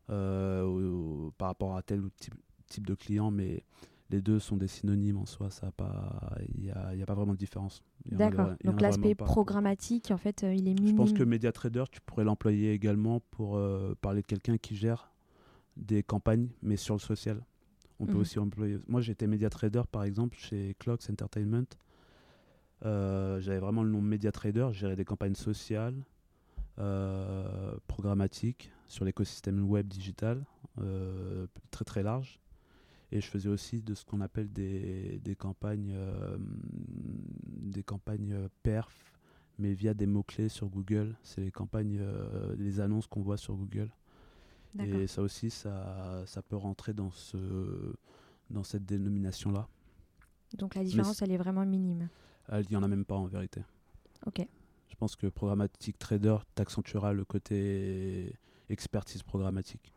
euh, 0.09 1.29
par 1.37 1.49
rapport 1.49 1.75
à 1.75 1.81
tel 1.81 2.01
ou 2.01 2.09
type, 2.09 2.35
type, 2.67 2.85
de 2.85 2.95
client, 2.95 3.31
mais 3.31 3.63
les 4.09 4.21
deux 4.21 4.39
sont 4.39 4.57
des 4.57 4.67
synonymes 4.67 5.17
en 5.17 5.25
soi, 5.25 5.49
ça 5.49 5.71
pas, 5.71 6.19
il 6.55 6.63
n'y 6.63 6.71
a, 6.71 6.89
a, 6.89 7.05
pas 7.05 7.13
vraiment 7.13 7.33
de 7.33 7.37
différence. 7.37 7.81
D'accord. 8.11 8.51
Donc 8.65 8.81
l'aspect 8.81 9.15
programmatique, 9.15 10.11
en 10.11 10.17
fait, 10.17 10.41
il 10.43 10.67
est 10.67 10.73
minime. 10.73 10.87
Je 10.89 10.95
pense 10.95 11.13
que 11.13 11.23
Media 11.23 11.53
Trader, 11.53 11.85
tu 11.89 12.01
pourrais 12.01 12.25
l'employer 12.25 12.73
également 12.73 13.21
pour 13.31 13.57
parler 14.01 14.21
de 14.21 14.27
quelqu'un 14.27 14.57
qui 14.57 14.75
gère 14.75 15.11
des 15.77 16.03
campagnes, 16.03 16.49
mais 16.61 16.75
sur 16.75 16.95
le 16.95 16.99
social. 16.99 17.41
On 18.01 18.05
peut 18.05 18.13
mhm. 18.13 18.19
aussi 18.19 18.39
employer. 18.39 18.79
Moi, 18.87 18.99
j'étais 18.99 19.27
Media 19.27 19.49
Trader, 19.49 19.83
par 19.89 20.03
exemple, 20.03 20.35
chez 20.37 20.75
Clocks 20.79 21.09
Entertainment. 21.09 21.67
Euh, 22.85 23.39
j'avais 23.39 23.59
vraiment 23.59 23.83
le 23.83 23.89
nom 23.89 24.01
Media 24.01 24.31
Trader, 24.31 24.69
je 24.71 24.79
gérais 24.79 24.95
des 24.95 25.05
campagnes 25.05 25.35
sociales, 25.35 25.95
euh, 26.79 27.75
programmatiques 27.87 28.71
sur 28.87 29.05
l'écosystème 29.05 29.69
web 29.69 29.87
digital, 29.87 30.43
euh, 30.79 31.47
très 31.69 31.85
très 31.85 32.03
large. 32.03 32.39
Et 33.11 33.19
je 33.19 33.27
faisais 33.27 33.49
aussi 33.49 33.81
de 33.81 33.93
ce 33.93 34.05
qu'on 34.05 34.21
appelle 34.21 34.51
des, 34.51 35.19
des 35.21 35.35
campagnes, 35.35 35.93
des 37.45 37.83
campagnes 37.83 38.47
perf, 38.63 39.03
mais 39.59 39.73
via 39.73 39.93
des 39.93 40.05
mots-clés 40.05 40.47
sur 40.47 40.69
Google. 40.69 41.13
C'est 41.21 41.41
les 41.41 41.51
campagnes, 41.51 42.01
les 42.57 42.79
annonces 42.79 43.07
qu'on 43.07 43.21
voit 43.21 43.35
sur 43.35 43.55
Google. 43.55 43.89
Et 44.79 45.07
ça 45.07 45.21
aussi, 45.21 45.49
ça, 45.49 46.23
ça 46.25 46.41
peut 46.41 46.55
rentrer 46.55 46.93
dans, 46.93 47.11
ce, 47.11 47.37
dans 48.49 48.63
cette 48.63 48.85
dénomination-là. 48.85 49.67
Donc 50.57 50.75
la 50.75 50.83
différence, 50.85 51.21
elle 51.21 51.31
est 51.31 51.37
vraiment 51.37 51.65
minime. 51.65 52.07
Il 52.51 52.67
n'y 52.69 52.75
en 52.75 52.83
a 52.83 52.87
même 52.87 53.05
pas 53.05 53.15
en 53.15 53.25
vérité. 53.25 53.61
Ok. 54.25 54.45
Je 54.89 54.95
pense 54.95 55.15
que 55.15 55.27
programmatique 55.27 55.97
trader 55.97 56.37
t'accentuera 56.53 57.13
le 57.13 57.23
côté 57.25 58.33
expertise 58.69 59.23
programmatique. 59.23 59.93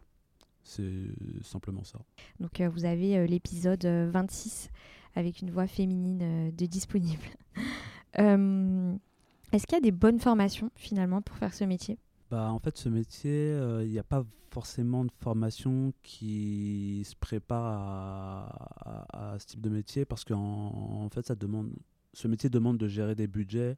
C'est 0.63 1.09
simplement 1.43 1.85
ça. 1.85 1.99
Donc 2.41 2.61
euh, 2.61 2.69
vous 2.69 2.85
avez 2.87 3.19
euh, 3.19 3.27
l'épisode 3.27 3.85
26 3.85 4.71
euh, 4.71 5.21
avec 5.21 5.43
une 5.43 5.51
voix 5.51 5.67
féminine 5.67 6.51
de 6.51 6.67
disponible. 6.67 7.23
Est-ce 8.15 9.67
qu'il 9.67 9.77
y 9.77 9.79
a 9.79 9.81
des 9.81 9.93
bonnes 9.93 10.19
formations 10.19 10.71
finalement 10.75 11.23
pour 11.23 11.37
faire 11.37 11.55
ce 11.55 11.65
métier? 11.65 11.99
Bah, 12.31 12.51
En 12.51 12.59
fait, 12.59 12.77
ce 12.77 12.89
métier, 12.89 13.57
il 13.83 13.91
n'y 13.91 13.99
a 13.99 14.05
pas 14.05 14.25
forcément 14.51 15.05
de 15.05 15.13
formation 15.21 15.93
qui 16.03 17.03
se 17.05 17.15
prépare 17.15 17.65
à, 17.65 19.33
à, 19.33 19.39
ce 19.39 19.47
type 19.47 19.61
de 19.61 19.69
métier 19.69 20.05
parce 20.05 20.25
qu'en 20.25 21.05
en 21.05 21.09
fait, 21.11 21.27
ça 21.27 21.37
demande 21.37 21.71
ce 22.15 22.29
métier 22.29 22.49
demande 22.49 22.79
de 22.79 22.89
gérer 22.89 23.15
des 23.15 23.27
budgets, 23.27 23.77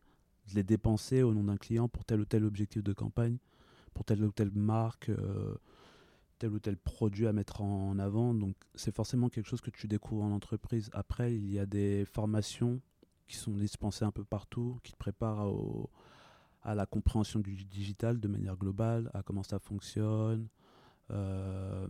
de 0.48 0.54
les 0.54 0.62
dépenser 0.62 1.22
au 1.22 1.34
nom 1.34 1.44
d'un 1.44 1.56
client 1.56 1.88
pour 1.88 2.04
tel 2.04 2.20
ou 2.20 2.24
tel 2.24 2.44
objectif 2.44 2.82
de 2.82 2.92
campagne, 2.92 3.38
pour 3.94 4.04
telle 4.04 4.22
ou 4.22 4.30
telle 4.30 4.52
marque, 4.52 5.08
euh, 5.08 5.54
tel 6.38 6.52
ou 6.52 6.58
tel 6.58 6.76
produit 6.76 7.26
à 7.26 7.32
mettre 7.32 7.62
en 7.62 7.98
avant. 7.98 8.34
Donc 8.34 8.54
c'est 8.74 8.94
forcément 8.94 9.28
quelque 9.28 9.48
chose 9.48 9.62
que 9.62 9.70
tu 9.70 9.88
découvres 9.88 10.24
en 10.24 10.32
entreprise. 10.32 10.90
Après, 10.92 11.34
il 11.34 11.50
y 11.50 11.58
a 11.58 11.66
des 11.66 12.04
formations 12.04 12.80
qui 13.26 13.36
sont 13.36 13.52
dispensées 13.52 14.04
un 14.04 14.12
peu 14.12 14.24
partout, 14.24 14.78
qui 14.84 14.92
te 14.92 14.98
préparent 14.98 15.50
à 16.62 16.74
la 16.74 16.86
compréhension 16.86 17.40
du 17.40 17.64
digital 17.64 18.20
de 18.20 18.28
manière 18.28 18.56
globale, 18.56 19.10
à 19.14 19.22
comment 19.22 19.42
ça 19.42 19.58
fonctionne, 19.58 20.46
euh, 21.10 21.86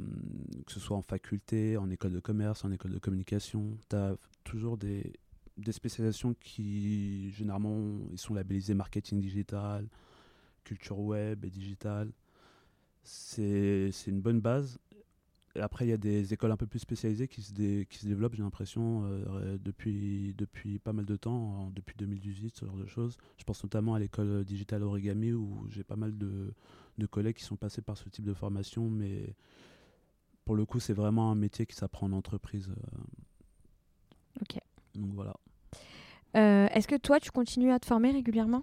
que 0.67 0.73
ce 0.73 0.81
soit 0.81 0.97
en 0.97 1.03
faculté, 1.03 1.77
en 1.77 1.91
école 1.91 2.13
de 2.13 2.21
commerce, 2.21 2.65
en 2.65 2.71
école 2.71 2.93
de 2.93 2.99
communication. 2.99 3.77
Tu 3.91 3.97
as 3.97 4.17
toujours 4.45 4.77
des, 4.79 5.13
des 5.57 5.73
spécialisations 5.73 6.35
qui, 6.35 7.31
généralement, 7.33 7.99
ils 8.13 8.19
sont 8.19 8.35
labellisés 8.35 8.75
marketing 8.75 9.21
digital, 9.21 9.89
culture 10.65 10.99
web 10.99 11.45
et 11.45 11.51
digital. 11.51 12.13
C'est 13.03 13.91
une 14.07 14.21
bonne 14.21 14.41
base. 14.41 14.79
après, 15.59 15.87
il 15.87 15.89
y 15.89 15.93
a 15.93 15.97
des 15.97 16.35
écoles 16.35 16.51
un 16.51 16.57
peu 16.57 16.67
plus 16.67 16.81
spécialisées 16.81 17.29
qui 17.29 17.41
se, 17.41 17.53
qui 17.85 17.99
se 17.99 18.07
développent, 18.07 18.35
j'ai 18.35 18.43
l'impression, 18.43 19.05
euh, 19.05 19.57
depuis, 19.63 20.35
depuis 20.37 20.79
pas 20.79 20.93
mal 20.93 21.07
de 21.07 21.17
temps, 21.17 21.71
depuis 21.75 21.97
2018, 21.97 22.57
ce 22.57 22.67
genre 22.67 22.77
de 22.77 22.87
choses. 22.87 23.17
Je 23.39 23.45
pense 23.45 23.63
notamment 23.63 23.95
à 23.95 23.99
l'école 23.99 24.45
Digital 24.45 24.83
Origami 24.83 25.33
où 25.33 25.67
j'ai 25.71 25.85
pas 25.85 25.97
mal 25.97 26.19
de, 26.19 26.53
de, 26.99 27.07
collègues 27.07 27.37
qui 27.37 27.45
sont 27.45 27.57
passés 27.57 27.81
par 27.81 27.97
ce 27.97 28.09
type 28.11 28.25
de 28.25 28.35
formation, 28.35 28.91
mais 28.91 29.35
pour 30.45 30.57
le 30.57 30.67
coup, 30.67 30.81
c'est 30.81 30.93
vraiment 30.93 31.31
un 31.31 31.35
métier 31.35 31.65
qui 31.65 31.75
s'apprend 31.75 32.07
en 32.07 32.13
entreprise. 32.13 32.69
Euh. 32.69 34.41
Ok. 34.43 34.61
Donc 34.95 35.13
voilà. 35.15 35.35
Euh, 36.37 36.67
est-ce 36.73 36.87
que 36.87 36.97
toi, 36.97 37.19
tu 37.19 37.31
continues 37.31 37.73
à 37.73 37.79
te 37.79 37.87
former 37.87 38.11
régulièrement? 38.11 38.63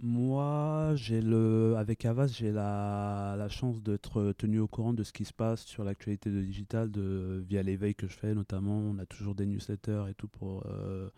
Moi, 0.00 0.92
j'ai 0.94 1.20
le, 1.20 1.74
avec 1.76 2.04
Avas, 2.04 2.28
j'ai 2.28 2.52
la, 2.52 3.34
la 3.36 3.48
chance 3.48 3.82
d'être 3.82 4.32
tenu 4.38 4.60
au 4.60 4.68
courant 4.68 4.92
de 4.92 5.02
ce 5.02 5.12
qui 5.12 5.24
se 5.24 5.32
passe 5.32 5.64
sur 5.64 5.82
l'actualité 5.82 6.30
de 6.30 6.40
digital 6.40 6.88
de, 6.88 7.42
via 7.44 7.64
l'éveil 7.64 7.96
que 7.96 8.06
je 8.06 8.16
fais 8.16 8.32
notamment. 8.32 8.78
On 8.78 8.98
a 8.98 9.06
toujours 9.06 9.34
des 9.34 9.44
newsletters 9.44 10.04
et 10.08 10.14
tout 10.14 10.28
pour, 10.28 10.62
euh, 10.66 11.10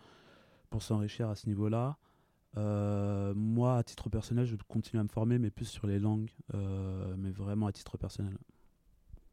pour 0.70 0.82
s'enrichir 0.82 1.28
à 1.28 1.34
ce 1.34 1.46
niveau-là. 1.46 1.98
Euh, 2.56 3.34
moi, 3.34 3.76
à 3.76 3.82
titre 3.82 4.08
personnel, 4.08 4.46
je 4.46 4.56
continue 4.66 4.98
à 4.98 5.02
me 5.04 5.08
former, 5.08 5.38
mais 5.38 5.50
plus 5.50 5.66
sur 5.66 5.86
les 5.86 5.98
langues, 5.98 6.30
euh, 6.54 7.14
mais 7.18 7.32
vraiment 7.32 7.66
à 7.66 7.72
titre 7.72 7.98
personnel. 7.98 8.32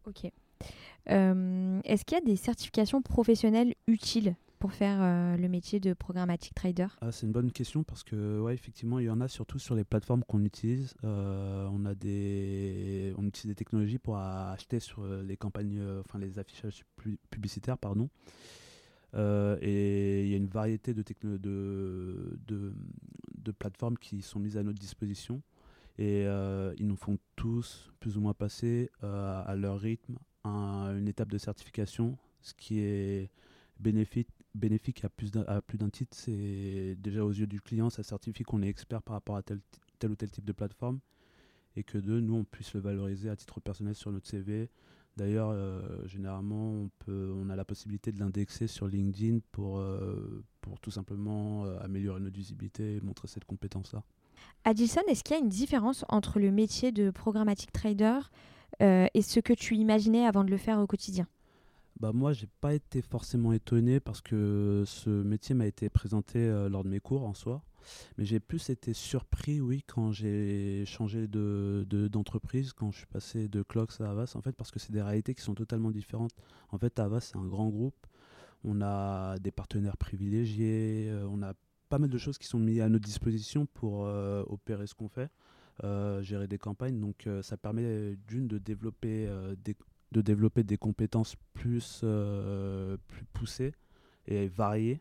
Ok. 0.06 0.30
Est-ce 1.06 2.04
qu'il 2.04 2.18
y 2.18 2.22
a 2.22 2.26
des 2.26 2.36
certifications 2.36 3.02
professionnelles 3.02 3.76
utiles? 3.88 4.36
Pour 4.60 4.74
faire 4.74 5.00
euh, 5.02 5.38
le 5.38 5.48
métier 5.48 5.80
de 5.80 5.94
programmatic 5.94 6.54
trader 6.56 6.88
ah, 7.02 7.12
C'est 7.12 7.26
une 7.26 7.32
bonne 7.32 7.52
question 7.52 7.84
parce 7.84 8.04
que 8.04 8.40
ouais, 8.40 8.54
effectivement, 8.54 9.00
il 9.00 9.06
y 9.06 9.10
en 9.10 9.22
a 9.22 9.28
surtout 9.28 9.60
sur 9.60 9.76
les 9.76 9.84
plateformes 9.84 10.24
qu'on 10.24 10.44
utilise. 10.44 10.96
Euh, 11.04 11.68
on 11.72 11.86
a 11.86 11.94
des, 11.94 13.14
on 13.18 13.26
utilise 13.26 13.48
des 13.48 13.56
technologies 13.56 14.00
pour 14.00 14.18
acheter 14.18 14.80
sur 14.80 15.06
les 15.06 15.38
campagnes, 15.38 15.80
euh, 15.80 16.02
enfin 16.02 16.20
les 16.20 16.40
affichages 16.40 16.86
publicitaires, 17.30 17.78
pardon. 17.78 18.10
et 19.16 20.24
il 20.24 20.30
y 20.30 20.34
a 20.34 20.38
une 20.38 20.48
variété 20.48 20.94
de, 20.94 21.04
de, 21.38 22.38
de, 22.48 23.52
plateformes 23.52 23.98
qui 23.98 24.22
sont 24.22 24.40
mises 24.40 24.58
à 24.58 24.64
notre 24.64 24.80
disposition. 24.80 25.42
Et 26.00 26.24
ils 26.24 26.88
nous 26.88 26.96
font 26.96 27.18
tous 27.36 27.92
plus 28.00 28.18
ou 28.18 28.22
moins 28.22 28.34
passer 28.34 28.92
à 29.02 29.56
leur 29.56 29.80
rythme 29.80 30.18
une 30.46 31.08
étape 31.08 31.32
de 31.32 31.38
certification, 31.38 32.18
ce 32.42 32.54
qui 32.54 32.80
est 32.80 33.32
bénéfique 33.80 34.30
bénéfique 34.58 35.04
à 35.06 35.10
plus 35.10 35.32
d'un 35.32 35.90
titre, 35.90 36.16
c'est 36.18 36.96
déjà 37.00 37.24
aux 37.24 37.32
yeux 37.32 37.48
du 37.48 37.62
client, 37.62 37.90
ça 37.90 38.04
certifie 38.04 38.44
qu'on 38.44 38.62
est 38.62 38.68
expert 38.68 39.02
par 39.02 39.14
rapport 39.14 39.38
à 39.38 39.44
tel, 39.44 39.60
tel 40.00 40.12
ou 40.12 40.16
tel 40.16 40.30
type 40.30 40.46
de 40.46 40.52
plateforme 40.52 41.00
et 41.78 41.84
que 41.84 41.98
deux, 42.00 42.20
nous, 42.20 42.36
on 42.36 42.44
puisse 42.44 42.74
le 42.74 42.80
valoriser 42.80 43.30
à 43.30 43.36
titre 43.36 43.62
personnel 43.62 43.94
sur 43.94 44.12
notre 44.12 44.28
CV. 44.28 44.70
D'ailleurs, 45.16 45.50
euh, 45.52 46.06
généralement, 46.08 46.72
on, 46.72 46.90
peut, 47.00 47.34
on 47.36 47.50
a 47.50 47.56
la 47.56 47.66
possibilité 47.66 48.12
de 48.12 48.20
l'indexer 48.20 48.68
sur 48.68 48.88
LinkedIn 48.88 49.40
pour, 49.52 49.78
euh, 49.80 50.44
pour 50.60 50.80
tout 50.80 50.92
simplement 50.92 51.66
euh, 51.66 51.80
améliorer 51.82 52.20
notre 52.20 52.36
visibilité 52.36 52.96
et 52.96 53.02
montrer 53.02 53.28
cette 53.28 53.46
compétence-là. 53.46 54.04
Adilson, 54.64 55.02
est-ce 55.08 55.24
qu'il 55.24 55.36
y 55.36 55.40
a 55.40 55.42
une 55.42 55.50
différence 55.50 56.04
entre 56.10 56.40
le 56.40 56.52
métier 56.52 56.92
de 56.92 57.12
programmatic 57.12 57.72
trader 57.72 58.20
et 58.80 59.22
ce 59.22 59.40
que 59.40 59.54
tu 59.54 59.76
imaginais 59.76 60.26
avant 60.26 60.44
de 60.44 60.52
le 60.52 60.58
faire 60.58 60.78
au 60.80 60.86
quotidien? 60.86 61.26
Bah 62.00 62.12
moi, 62.14 62.34
j'ai 62.34 62.48
pas 62.62 62.74
été 62.74 63.02
forcément 63.02 63.54
étonné 63.54 64.00
parce 64.00 64.22
que 64.22 64.84
ce 64.86 65.10
métier 65.10 65.56
m'a 65.56 65.66
été 65.66 65.90
présenté 65.90 66.40
euh, 66.40 66.70
lors 66.70 66.84
de 66.84 66.90
mes 66.90 67.00
cours 67.00 67.26
en 67.26 67.34
soi. 67.34 67.64
Mais 68.18 68.26
j'ai 68.26 68.40
plus 68.40 68.70
été 68.70 68.94
surpris, 68.94 69.62
oui, 69.62 69.84
quand 69.88 70.12
j'ai 70.12 70.84
changé 70.86 71.28
d'entreprise, 71.28 72.68
de, 72.68 72.74
quand 72.74 72.92
je 72.92 72.98
suis 72.98 73.08
passé 73.08 73.48
de 73.48 73.64
Clocks 73.64 74.02
à 74.02 74.12
Avas, 74.12 74.34
en 74.36 74.42
fait, 74.42 74.52
parce 74.52 74.72
que 74.72 74.80
c'est 74.80 74.92
des 74.92 75.02
réalités 75.02 75.34
qui 75.34 75.42
sont 75.42 75.56
totalement 75.56 75.90
différentes. 75.90 76.34
En 76.70 76.78
fait, 76.78 77.00
Avas, 77.00 77.22
c'est 77.22 77.38
un 77.38 77.46
grand 77.46 77.70
groupe. 77.70 78.06
On 78.64 78.82
a 78.82 79.40
des 79.40 79.52
partenaires 79.52 79.98
privilégiés. 79.98 81.08
Euh, 81.10 81.28
on 81.30 81.42
a 81.42 81.54
pas 81.90 81.98
mal 81.98 82.10
de 82.10 82.18
choses 82.18 82.38
qui 82.38 82.48
sont 82.48 82.60
mises 82.60 82.82
à 82.82 82.90
notre 82.90 83.06
disposition 83.06 83.66
pour 83.66 84.06
euh, 84.06 84.44
opérer 84.48 84.86
ce 84.86 84.94
qu'on 84.94 85.08
fait. 85.08 85.32
gérer 86.22 86.48
des 86.48 86.58
campagnes. 86.58 87.00
Donc 87.00 87.28
ça 87.42 87.56
permet 87.56 88.18
d'une 88.28 88.48
de 88.48 88.58
développer 88.58 89.30
des, 89.64 89.76
de 90.12 90.22
développer 90.22 90.64
des 90.64 90.78
compétences 90.78 91.36
plus, 91.54 92.02
euh, 92.04 92.98
plus 93.08 93.26
poussées 93.26 93.74
et 94.28 94.48
variées. 94.48 95.00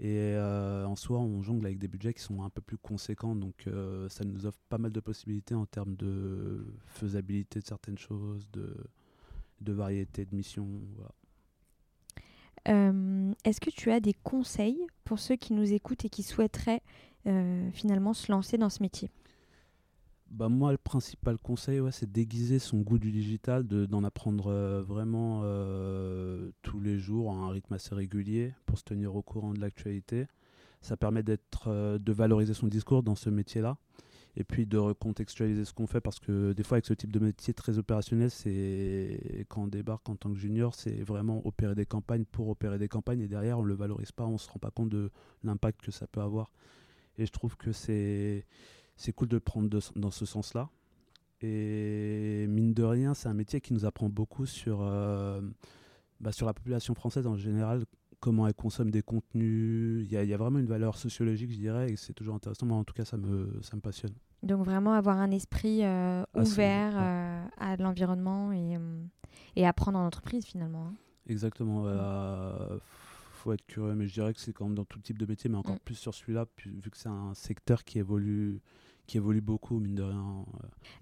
Et 0.00 0.34
euh, 0.34 0.86
en 0.86 0.94
soi, 0.94 1.18
on 1.18 1.42
jongle 1.42 1.66
avec 1.66 1.78
des 1.78 1.88
budgets 1.88 2.14
qui 2.14 2.22
sont 2.22 2.42
un 2.42 2.50
peu 2.50 2.60
plus 2.60 2.78
conséquents, 2.78 3.34
donc 3.34 3.66
euh, 3.66 4.08
ça 4.08 4.24
nous 4.24 4.46
offre 4.46 4.60
pas 4.68 4.78
mal 4.78 4.92
de 4.92 5.00
possibilités 5.00 5.56
en 5.56 5.66
termes 5.66 5.96
de 5.96 6.64
faisabilité 6.86 7.58
de 7.58 7.66
certaines 7.66 7.98
choses, 7.98 8.48
de, 8.52 8.76
de 9.60 9.72
variété 9.72 10.24
de 10.24 10.34
missions. 10.34 10.68
Est-ce 12.64 13.60
que 13.60 13.70
tu 13.70 13.90
as 13.90 13.98
des 13.98 14.12
conseils 14.12 14.86
pour 15.04 15.18
ceux 15.18 15.36
qui 15.36 15.54
nous 15.54 15.72
écoutent 15.72 16.04
et 16.04 16.10
qui 16.10 16.22
souhaiteraient 16.22 16.82
finalement 17.72 18.12
se 18.12 18.30
lancer 18.30 18.58
dans 18.58 18.68
ce 18.68 18.82
métier? 18.82 19.10
Bah 20.30 20.48
moi, 20.48 20.72
le 20.72 20.78
principal 20.78 21.38
conseil, 21.38 21.80
ouais, 21.80 21.92
c'est 21.92 22.10
déguiser 22.10 22.58
son 22.58 22.78
goût 22.78 22.98
du 22.98 23.10
digital, 23.10 23.66
d'en 23.66 24.04
apprendre 24.04 24.48
euh, 24.48 24.82
vraiment 24.82 25.40
euh, 25.44 26.50
tous 26.62 26.80
les 26.80 26.98
jours 26.98 27.32
à 27.32 27.36
un 27.36 27.48
rythme 27.50 27.74
assez 27.74 27.94
régulier 27.94 28.54
pour 28.66 28.78
se 28.78 28.84
tenir 28.84 29.16
au 29.16 29.22
courant 29.22 29.54
de 29.54 29.60
l'actualité. 29.60 30.26
Ça 30.82 30.96
permet 30.96 31.22
d'être, 31.22 31.68
euh, 31.68 31.98
de 31.98 32.12
valoriser 32.12 32.54
son 32.54 32.68
discours 32.68 33.02
dans 33.02 33.14
ce 33.14 33.30
métier-là 33.30 33.78
et 34.36 34.44
puis 34.44 34.66
de 34.66 34.76
recontextualiser 34.76 35.64
ce 35.64 35.72
qu'on 35.72 35.88
fait 35.88 36.00
parce 36.00 36.20
que 36.20 36.52
des 36.52 36.62
fois 36.62 36.76
avec 36.76 36.84
ce 36.84 36.94
type 36.94 37.10
de 37.10 37.18
métier 37.18 37.54
très 37.54 37.78
opérationnel, 37.78 38.30
c'est 38.30 39.46
quand 39.48 39.62
on 39.62 39.66
débarque 39.66 40.08
en 40.08 40.14
tant 40.14 40.30
que 40.30 40.38
junior, 40.38 40.74
c'est 40.74 41.02
vraiment 41.02 41.44
opérer 41.46 41.74
des 41.74 41.86
campagnes 41.86 42.24
pour 42.24 42.48
opérer 42.48 42.78
des 42.78 42.86
campagnes 42.86 43.20
et 43.20 43.28
derrière 43.28 43.58
on 43.58 43.64
le 43.64 43.74
valorise 43.74 44.12
pas, 44.12 44.26
on 44.26 44.38
se 44.38 44.48
rend 44.48 44.60
pas 44.60 44.70
compte 44.70 44.90
de 44.90 45.10
l'impact 45.42 45.80
que 45.80 45.90
ça 45.90 46.06
peut 46.06 46.20
avoir. 46.20 46.52
Et 47.16 47.26
je 47.26 47.32
trouve 47.32 47.56
que 47.56 47.72
c'est 47.72 48.46
c'est 48.98 49.12
cool 49.12 49.28
de 49.28 49.36
le 49.36 49.40
prendre 49.40 49.70
dans 49.96 50.10
ce 50.10 50.26
sens-là. 50.26 50.68
Et 51.40 52.46
mine 52.48 52.74
de 52.74 52.82
rien, 52.82 53.14
c'est 53.14 53.28
un 53.28 53.34
métier 53.34 53.60
qui 53.60 53.72
nous 53.72 53.84
apprend 53.84 54.08
beaucoup 54.08 54.44
sur, 54.44 54.80
euh, 54.82 55.40
bah, 56.20 56.32
sur 56.32 56.46
la 56.46 56.52
population 56.52 56.94
française 56.94 57.28
en 57.28 57.36
général, 57.36 57.84
comment 58.18 58.48
elle 58.48 58.54
consomme 58.54 58.90
des 58.90 59.02
contenus. 59.02 60.04
Il 60.04 60.12
y, 60.12 60.26
y, 60.26 60.34
a 60.34 60.36
vraiment 60.36 60.58
une 60.58 60.66
valeur 60.66 60.98
sociologique, 60.98 61.52
je 61.52 61.58
dirais, 61.58 61.92
et 61.92 61.96
c'est 61.96 62.12
toujours 62.12 62.34
intéressant. 62.34 62.66
Moi, 62.66 62.76
en 62.76 62.82
tout 62.82 62.92
cas, 62.92 63.04
ça 63.04 63.16
me, 63.16 63.60
ça 63.62 63.76
me 63.76 63.80
passionne. 63.80 64.14
Donc, 64.42 64.64
vraiment 64.64 64.94
avoir 64.94 65.18
un 65.18 65.30
esprit 65.30 65.84
euh, 65.84 66.24
ouvert 66.34 66.94
euh, 66.96 67.44
à 67.56 67.76
l'environnement 67.76 68.52
et, 68.52 68.76
et 69.54 69.64
apprendre 69.64 69.98
en 70.00 70.06
entreprise, 70.06 70.44
finalement. 70.44 70.88
Hein. 70.88 70.94
Exactement. 71.28 71.88
Il 71.88 72.80
faut 73.38 73.52
être 73.52 73.66
curieux, 73.66 73.94
mais 73.94 74.06
je 74.06 74.14
dirais 74.14 74.34
que 74.34 74.40
c'est 74.40 74.52
quand 74.52 74.66
même 74.66 74.74
dans 74.74 74.84
tout 74.84 74.98
type 74.98 75.18
de 75.18 75.26
métier, 75.26 75.48
mais 75.50 75.56
encore 75.56 75.76
mm. 75.76 75.84
plus 75.84 75.94
sur 75.94 76.14
celui-là, 76.14 76.46
vu 76.64 76.90
que 76.90 76.96
c'est 76.96 77.08
un 77.08 77.34
secteur 77.34 77.84
qui 77.84 77.98
évolue 77.98 78.60
qui 79.08 79.16
évolue 79.16 79.40
beaucoup, 79.40 79.80
mine 79.80 79.94
de 79.94 80.02
rien. 80.02 80.44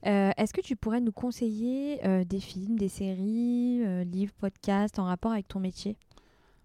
Euh, 0.06 0.30
est-ce 0.36 0.54
que 0.54 0.60
tu 0.60 0.76
pourrais 0.76 1.00
nous 1.00 1.12
conseiller 1.12 1.98
euh, 2.06 2.24
des 2.24 2.38
films, 2.38 2.78
des 2.78 2.88
séries, 2.88 3.82
euh, 3.84 4.04
livres, 4.04 4.32
podcasts 4.38 5.00
en 5.00 5.04
rapport 5.04 5.32
avec 5.32 5.48
ton 5.48 5.58
métier? 5.58 5.96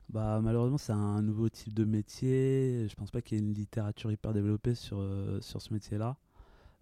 Bah, 0.08 0.40
Malheureusement, 0.42 0.78
c'est 0.78 0.94
un 0.94 1.22
nouveau 1.24 1.50
type 1.50 1.74
de 1.74 1.84
métier. 1.84 2.88
Je 2.88 2.94
pense 2.96 3.10
pas 3.10 3.22
qu'il 3.22 3.40
y 3.40 3.42
ait 3.42 3.44
une 3.44 3.56
littérature 3.56 4.12
hyper 4.12 4.34
développée 4.34 4.76
sur, 4.76 5.04
sur 5.42 5.62
ce 5.62 5.74
métier-là. 5.74 6.16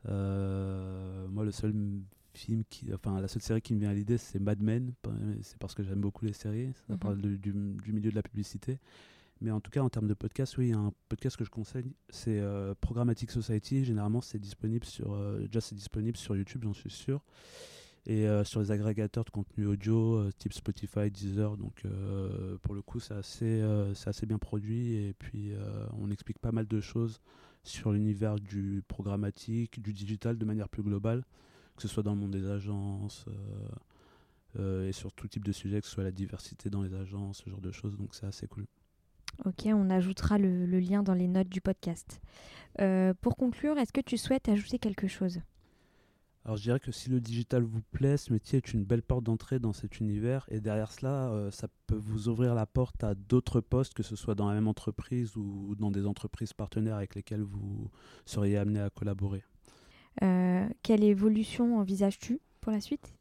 moi, 0.06 1.46
le 1.46 1.52
seul 1.52 1.74
film 2.34 2.64
qui, 2.70 2.94
enfin, 2.94 3.20
la 3.20 3.28
seule 3.28 3.42
série 3.42 3.62
qui 3.62 3.74
me 3.74 3.80
vient 3.80 3.90
à 3.90 3.94
l'idée, 3.94 4.18
c'est 4.18 4.40
Mad 4.40 4.62
Men. 4.62 4.94
C'est 5.42 5.58
parce 5.58 5.74
que 5.74 5.84
j'aime 5.84 6.02
beaucoup 6.02 6.26
les 6.26 6.34
séries. 6.34 6.72
Ça 6.88 6.94
mhm. 6.94 7.00
parle 7.00 7.22
du, 7.22 7.38
du, 7.38 7.54
milieu 7.94 8.10
de 8.10 8.16
la 8.16 8.24
publicité. 8.24 8.80
Mais 9.42 9.52
en 9.52 9.62
tout 9.62 9.72
cas, 9.72 9.82
en 9.82 9.90
termes 9.90 10.08
de 10.08 10.14
podcast, 10.14 10.58
oui, 10.58 10.74
un 10.74 10.92
podcast 11.08 11.38
que 11.38 11.46
je 11.46 11.50
conseille, 11.50 11.94
c'est 12.10 12.40
euh, 12.40 12.74
Programmatic 12.82 13.32
Society. 13.32 13.86
Généralement, 13.86 14.22
c'est 14.22 14.40
disponible 14.40 14.86
sur, 14.86 15.14
euh, 15.14 15.40
déjà 15.40 15.62
c'est 15.62 15.76
disponible 15.76 16.18
sur 16.18 16.36
YouTube, 16.36 16.64
j'en 16.64 16.74
suis 16.74 16.90
sûr, 16.90 17.24
et 18.06 18.28
euh, 18.28 18.44
sur 18.44 18.60
les 18.60 18.72
agrégateurs 18.72 19.24
de 19.24 19.30
contenu 19.30 19.66
audio, 19.66 20.30
type 20.34 20.52
Spotify, 20.52 21.10
Deezer. 21.10 21.56
Donc, 21.56 21.84
pour 22.64 22.76
le 22.76 22.82
coup, 22.82 23.00
c'est 23.00 23.14
assez, 23.14 23.64
c'est 23.96 24.10
assez 24.10 24.26
bien 24.26 24.40
produit, 24.40 24.96
et 24.96 25.14
puis 25.14 25.54
on 25.94 26.12
explique 26.12 26.40
pas 26.40 26.52
mal 26.52 26.68
de 26.68 26.82
choses 26.82 27.22
sur 27.64 27.92
l'univers 27.92 28.36
du 28.36 28.84
programmatique, 28.88 29.82
du 29.82 29.94
digital 29.94 30.38
de 30.38 30.46
manière 30.46 30.70
plus 30.70 30.84
globale, 30.84 31.24
que 31.80 31.88
ce 31.88 31.88
soit 31.88 32.04
dans 32.04 32.14
le 32.14 32.20
monde 32.20 32.32
des 32.32 32.50
agences. 32.50 33.26
et 34.58 34.92
sur 34.92 35.14
tout 35.14 35.28
type 35.28 35.46
de 35.46 35.52
sujet, 35.52 35.80
que 35.80 35.88
ce 35.88 35.94
soit 35.94 36.04
la 36.04 36.12
diversité 36.12 36.70
dans 36.70 36.82
les 36.82 36.94
agences, 36.94 37.44
ce 37.44 37.50
genre 37.50 37.62
de 37.62 37.72
choses, 37.72 37.98
donc 37.98 38.14
c'est 38.14 38.26
assez 38.26 38.48
cool. 38.48 38.66
Ok, 39.46 39.68
on 39.68 39.90
ajoutera 39.90 40.38
le, 40.38 40.66
lien 40.80 41.02
dans 41.02 41.14
les 41.14 41.28
notes 41.28 41.48
du 41.48 41.62
podcast. 41.62 42.20
Euh, 42.82 43.14
pour 43.22 43.38
conclure, 43.38 43.78
est-ce 43.78 43.94
que 43.94 44.02
tu 44.02 44.18
souhaites 44.18 44.50
ajouter 44.50 44.80
quelque 44.80 45.08
chose? 45.08 45.40
Alors 46.46 46.58
je 46.58 46.64
dirais 46.64 46.80
que 46.80 46.92
si 46.92 47.10
le 47.10 47.22
digital 47.22 47.64
vous 47.64 47.82
plaît, 47.92 48.18
ce 48.18 48.34
métier 48.34 48.58
est 48.58 48.74
une 48.74 48.84
belle 48.84 49.04
porte 49.04 49.24
d'entrée 49.24 49.60
dans 49.60 49.74
cet 49.74 50.00
univers 50.00 50.46
et 50.50 50.60
derrière 50.60 50.92
cela, 50.92 51.30
euh, 51.30 51.52
ça 51.52 51.68
peut 51.88 52.00
vous 52.00 52.28
ouvrir 52.28 52.56
la 52.56 52.66
porte 52.66 53.04
à 53.04 53.14
d'autres 53.14 53.62
postes, 53.62 53.94
que 53.94 54.04
ce 54.04 54.16
soit 54.16 54.36
dans 54.36 54.48
la 54.48 54.56
même 54.56 54.68
entreprise 54.68 55.36
ou 55.36 55.76
dans 55.76 55.92
des 55.92 56.06
entreprises 56.06 56.54
partenaires 56.54 56.96
avec 56.96 57.16
lesquelles 57.16 57.44
vous 57.44 57.90
seriez 58.26 58.58
amené 58.58 58.80
à 58.80 58.90
collaborer. 58.90 59.44
Euh, 60.22 60.68
quelle 60.84 61.04
évolution 61.04 61.80
envisages-tu 61.80 62.40
pour 62.62 62.72
la 62.72 62.82
suite? 62.82 63.14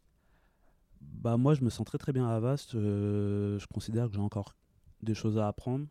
Bah 1.00 1.36
moi, 1.36 1.54
je 1.54 1.62
me 1.62 1.70
sens 1.70 1.86
très 1.86 1.98
très 1.98 2.12
bien 2.12 2.28
à 2.28 2.34
Avast. 2.34 2.72
je 2.72 3.66
considère 3.72 4.08
que 4.08 4.14
j'ai 4.14 4.20
encore 4.20 4.54
des 5.02 5.14
choses 5.14 5.38
à 5.38 5.48
apprendre. 5.48 5.86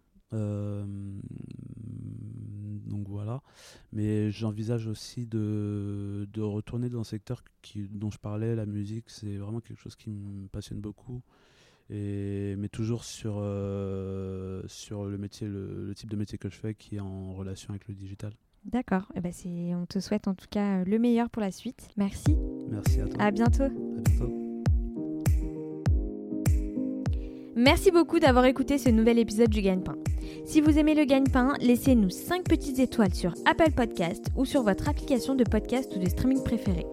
donc 2.85 3.07
voilà. 3.07 3.41
Mais 3.91 4.31
j'envisage 4.31 4.87
aussi 4.87 5.25
de, 5.25 6.27
retourner 6.37 6.89
dans 6.89 6.99
le 6.99 7.03
secteur 7.03 7.43
dont 7.91 8.11
je 8.11 8.17
parlais, 8.17 8.55
la 8.55 8.65
musique. 8.65 9.09
C'est 9.09 9.37
vraiment 9.37 9.59
quelque 9.59 9.79
chose 9.79 9.95
qui 9.95 10.09
me 10.09 10.47
passionne 10.47 10.79
beaucoup. 10.79 11.21
Mais 11.89 12.69
toujours 12.71 13.03
sur, 13.05 13.35
sur 14.67 15.05
le 15.05 15.17
métier, 15.17 15.47
le, 15.47 15.93
type 15.95 16.09
de 16.09 16.17
métier 16.17 16.37
que 16.37 16.49
je 16.49 16.55
fais 16.55 16.73
qui 16.73 16.97
est 16.97 17.01
en 17.01 17.33
relation 17.33 17.71
avec 17.71 17.87
le 17.87 17.93
digital. 17.93 18.33
D'accord. 18.65 19.11
Eh 19.15 19.21
ben 19.21 19.31
on 19.81 19.85
te 19.85 19.99
souhaite 19.99 20.27
en 20.27 20.33
tout 20.33 20.47
cas 20.49 20.83
le 20.83 20.99
meilleur 20.99 21.29
pour 21.29 21.41
la 21.41 21.51
suite. 21.51 21.89
Merci. 21.97 22.37
Merci 22.69 23.01
à 23.01 23.05
toi. 23.07 23.23
À 23.23 23.31
bientôt. 23.31 23.63
À 23.63 23.69
bientôt. 23.69 24.47
Merci 27.59 27.89
beaucoup 27.89 28.19
d'avoir 28.19 28.45
écouté 28.45 28.77
ce 28.77 28.89
nouvel 28.89 29.17
épisode 29.17 29.49
du 29.49 29.61
Gagne-Pain. 29.63 29.95
Si 30.45 30.61
vous 30.61 30.77
aimez 30.77 30.93
le 30.93 31.05
Gagne-Pain, 31.05 31.53
laissez-nous 31.59 32.11
5 32.11 32.43
petites 32.43 32.77
étoiles 32.77 33.15
sur 33.15 33.33
Apple 33.45 33.71
Podcast 33.71 34.27
ou 34.35 34.45
sur 34.45 34.61
votre 34.61 34.87
application 34.87 35.33
de 35.33 35.43
podcast 35.43 35.91
ou 35.95 35.99
de 35.99 36.07
streaming 36.07 36.43
préférée. 36.43 36.85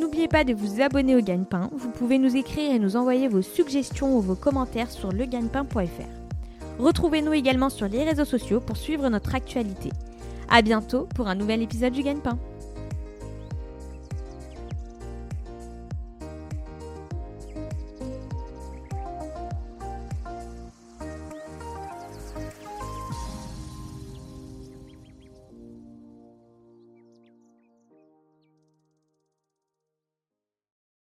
N'oubliez 0.00 0.26
pas 0.26 0.42
de 0.42 0.54
vous 0.54 0.80
abonner 0.80 1.14
au 1.14 1.20
Gagne-Pain. 1.20 1.70
Vous 1.72 1.90
pouvez 1.90 2.18
nous 2.18 2.36
écrire 2.36 2.74
et 2.74 2.80
nous 2.80 2.96
envoyer 2.96 3.28
vos 3.28 3.42
suggestions 3.42 4.16
ou 4.16 4.20
vos 4.20 4.34
commentaires 4.34 4.90
sur 4.90 5.12
legagnepain.fr. 5.12 6.80
Retrouvez-nous 6.80 7.34
également 7.34 7.70
sur 7.70 7.86
les 7.86 8.02
réseaux 8.02 8.24
sociaux 8.24 8.58
pour 8.58 8.76
suivre 8.76 9.08
notre 9.08 9.36
actualité. 9.36 9.90
A 10.54 10.60
bientôt 10.60 11.08
pour 11.14 11.28
un 11.28 11.34
nouvel 11.34 11.62
épisode 11.62 11.94
du 11.94 12.02
Gagne-Pain. 12.02 12.38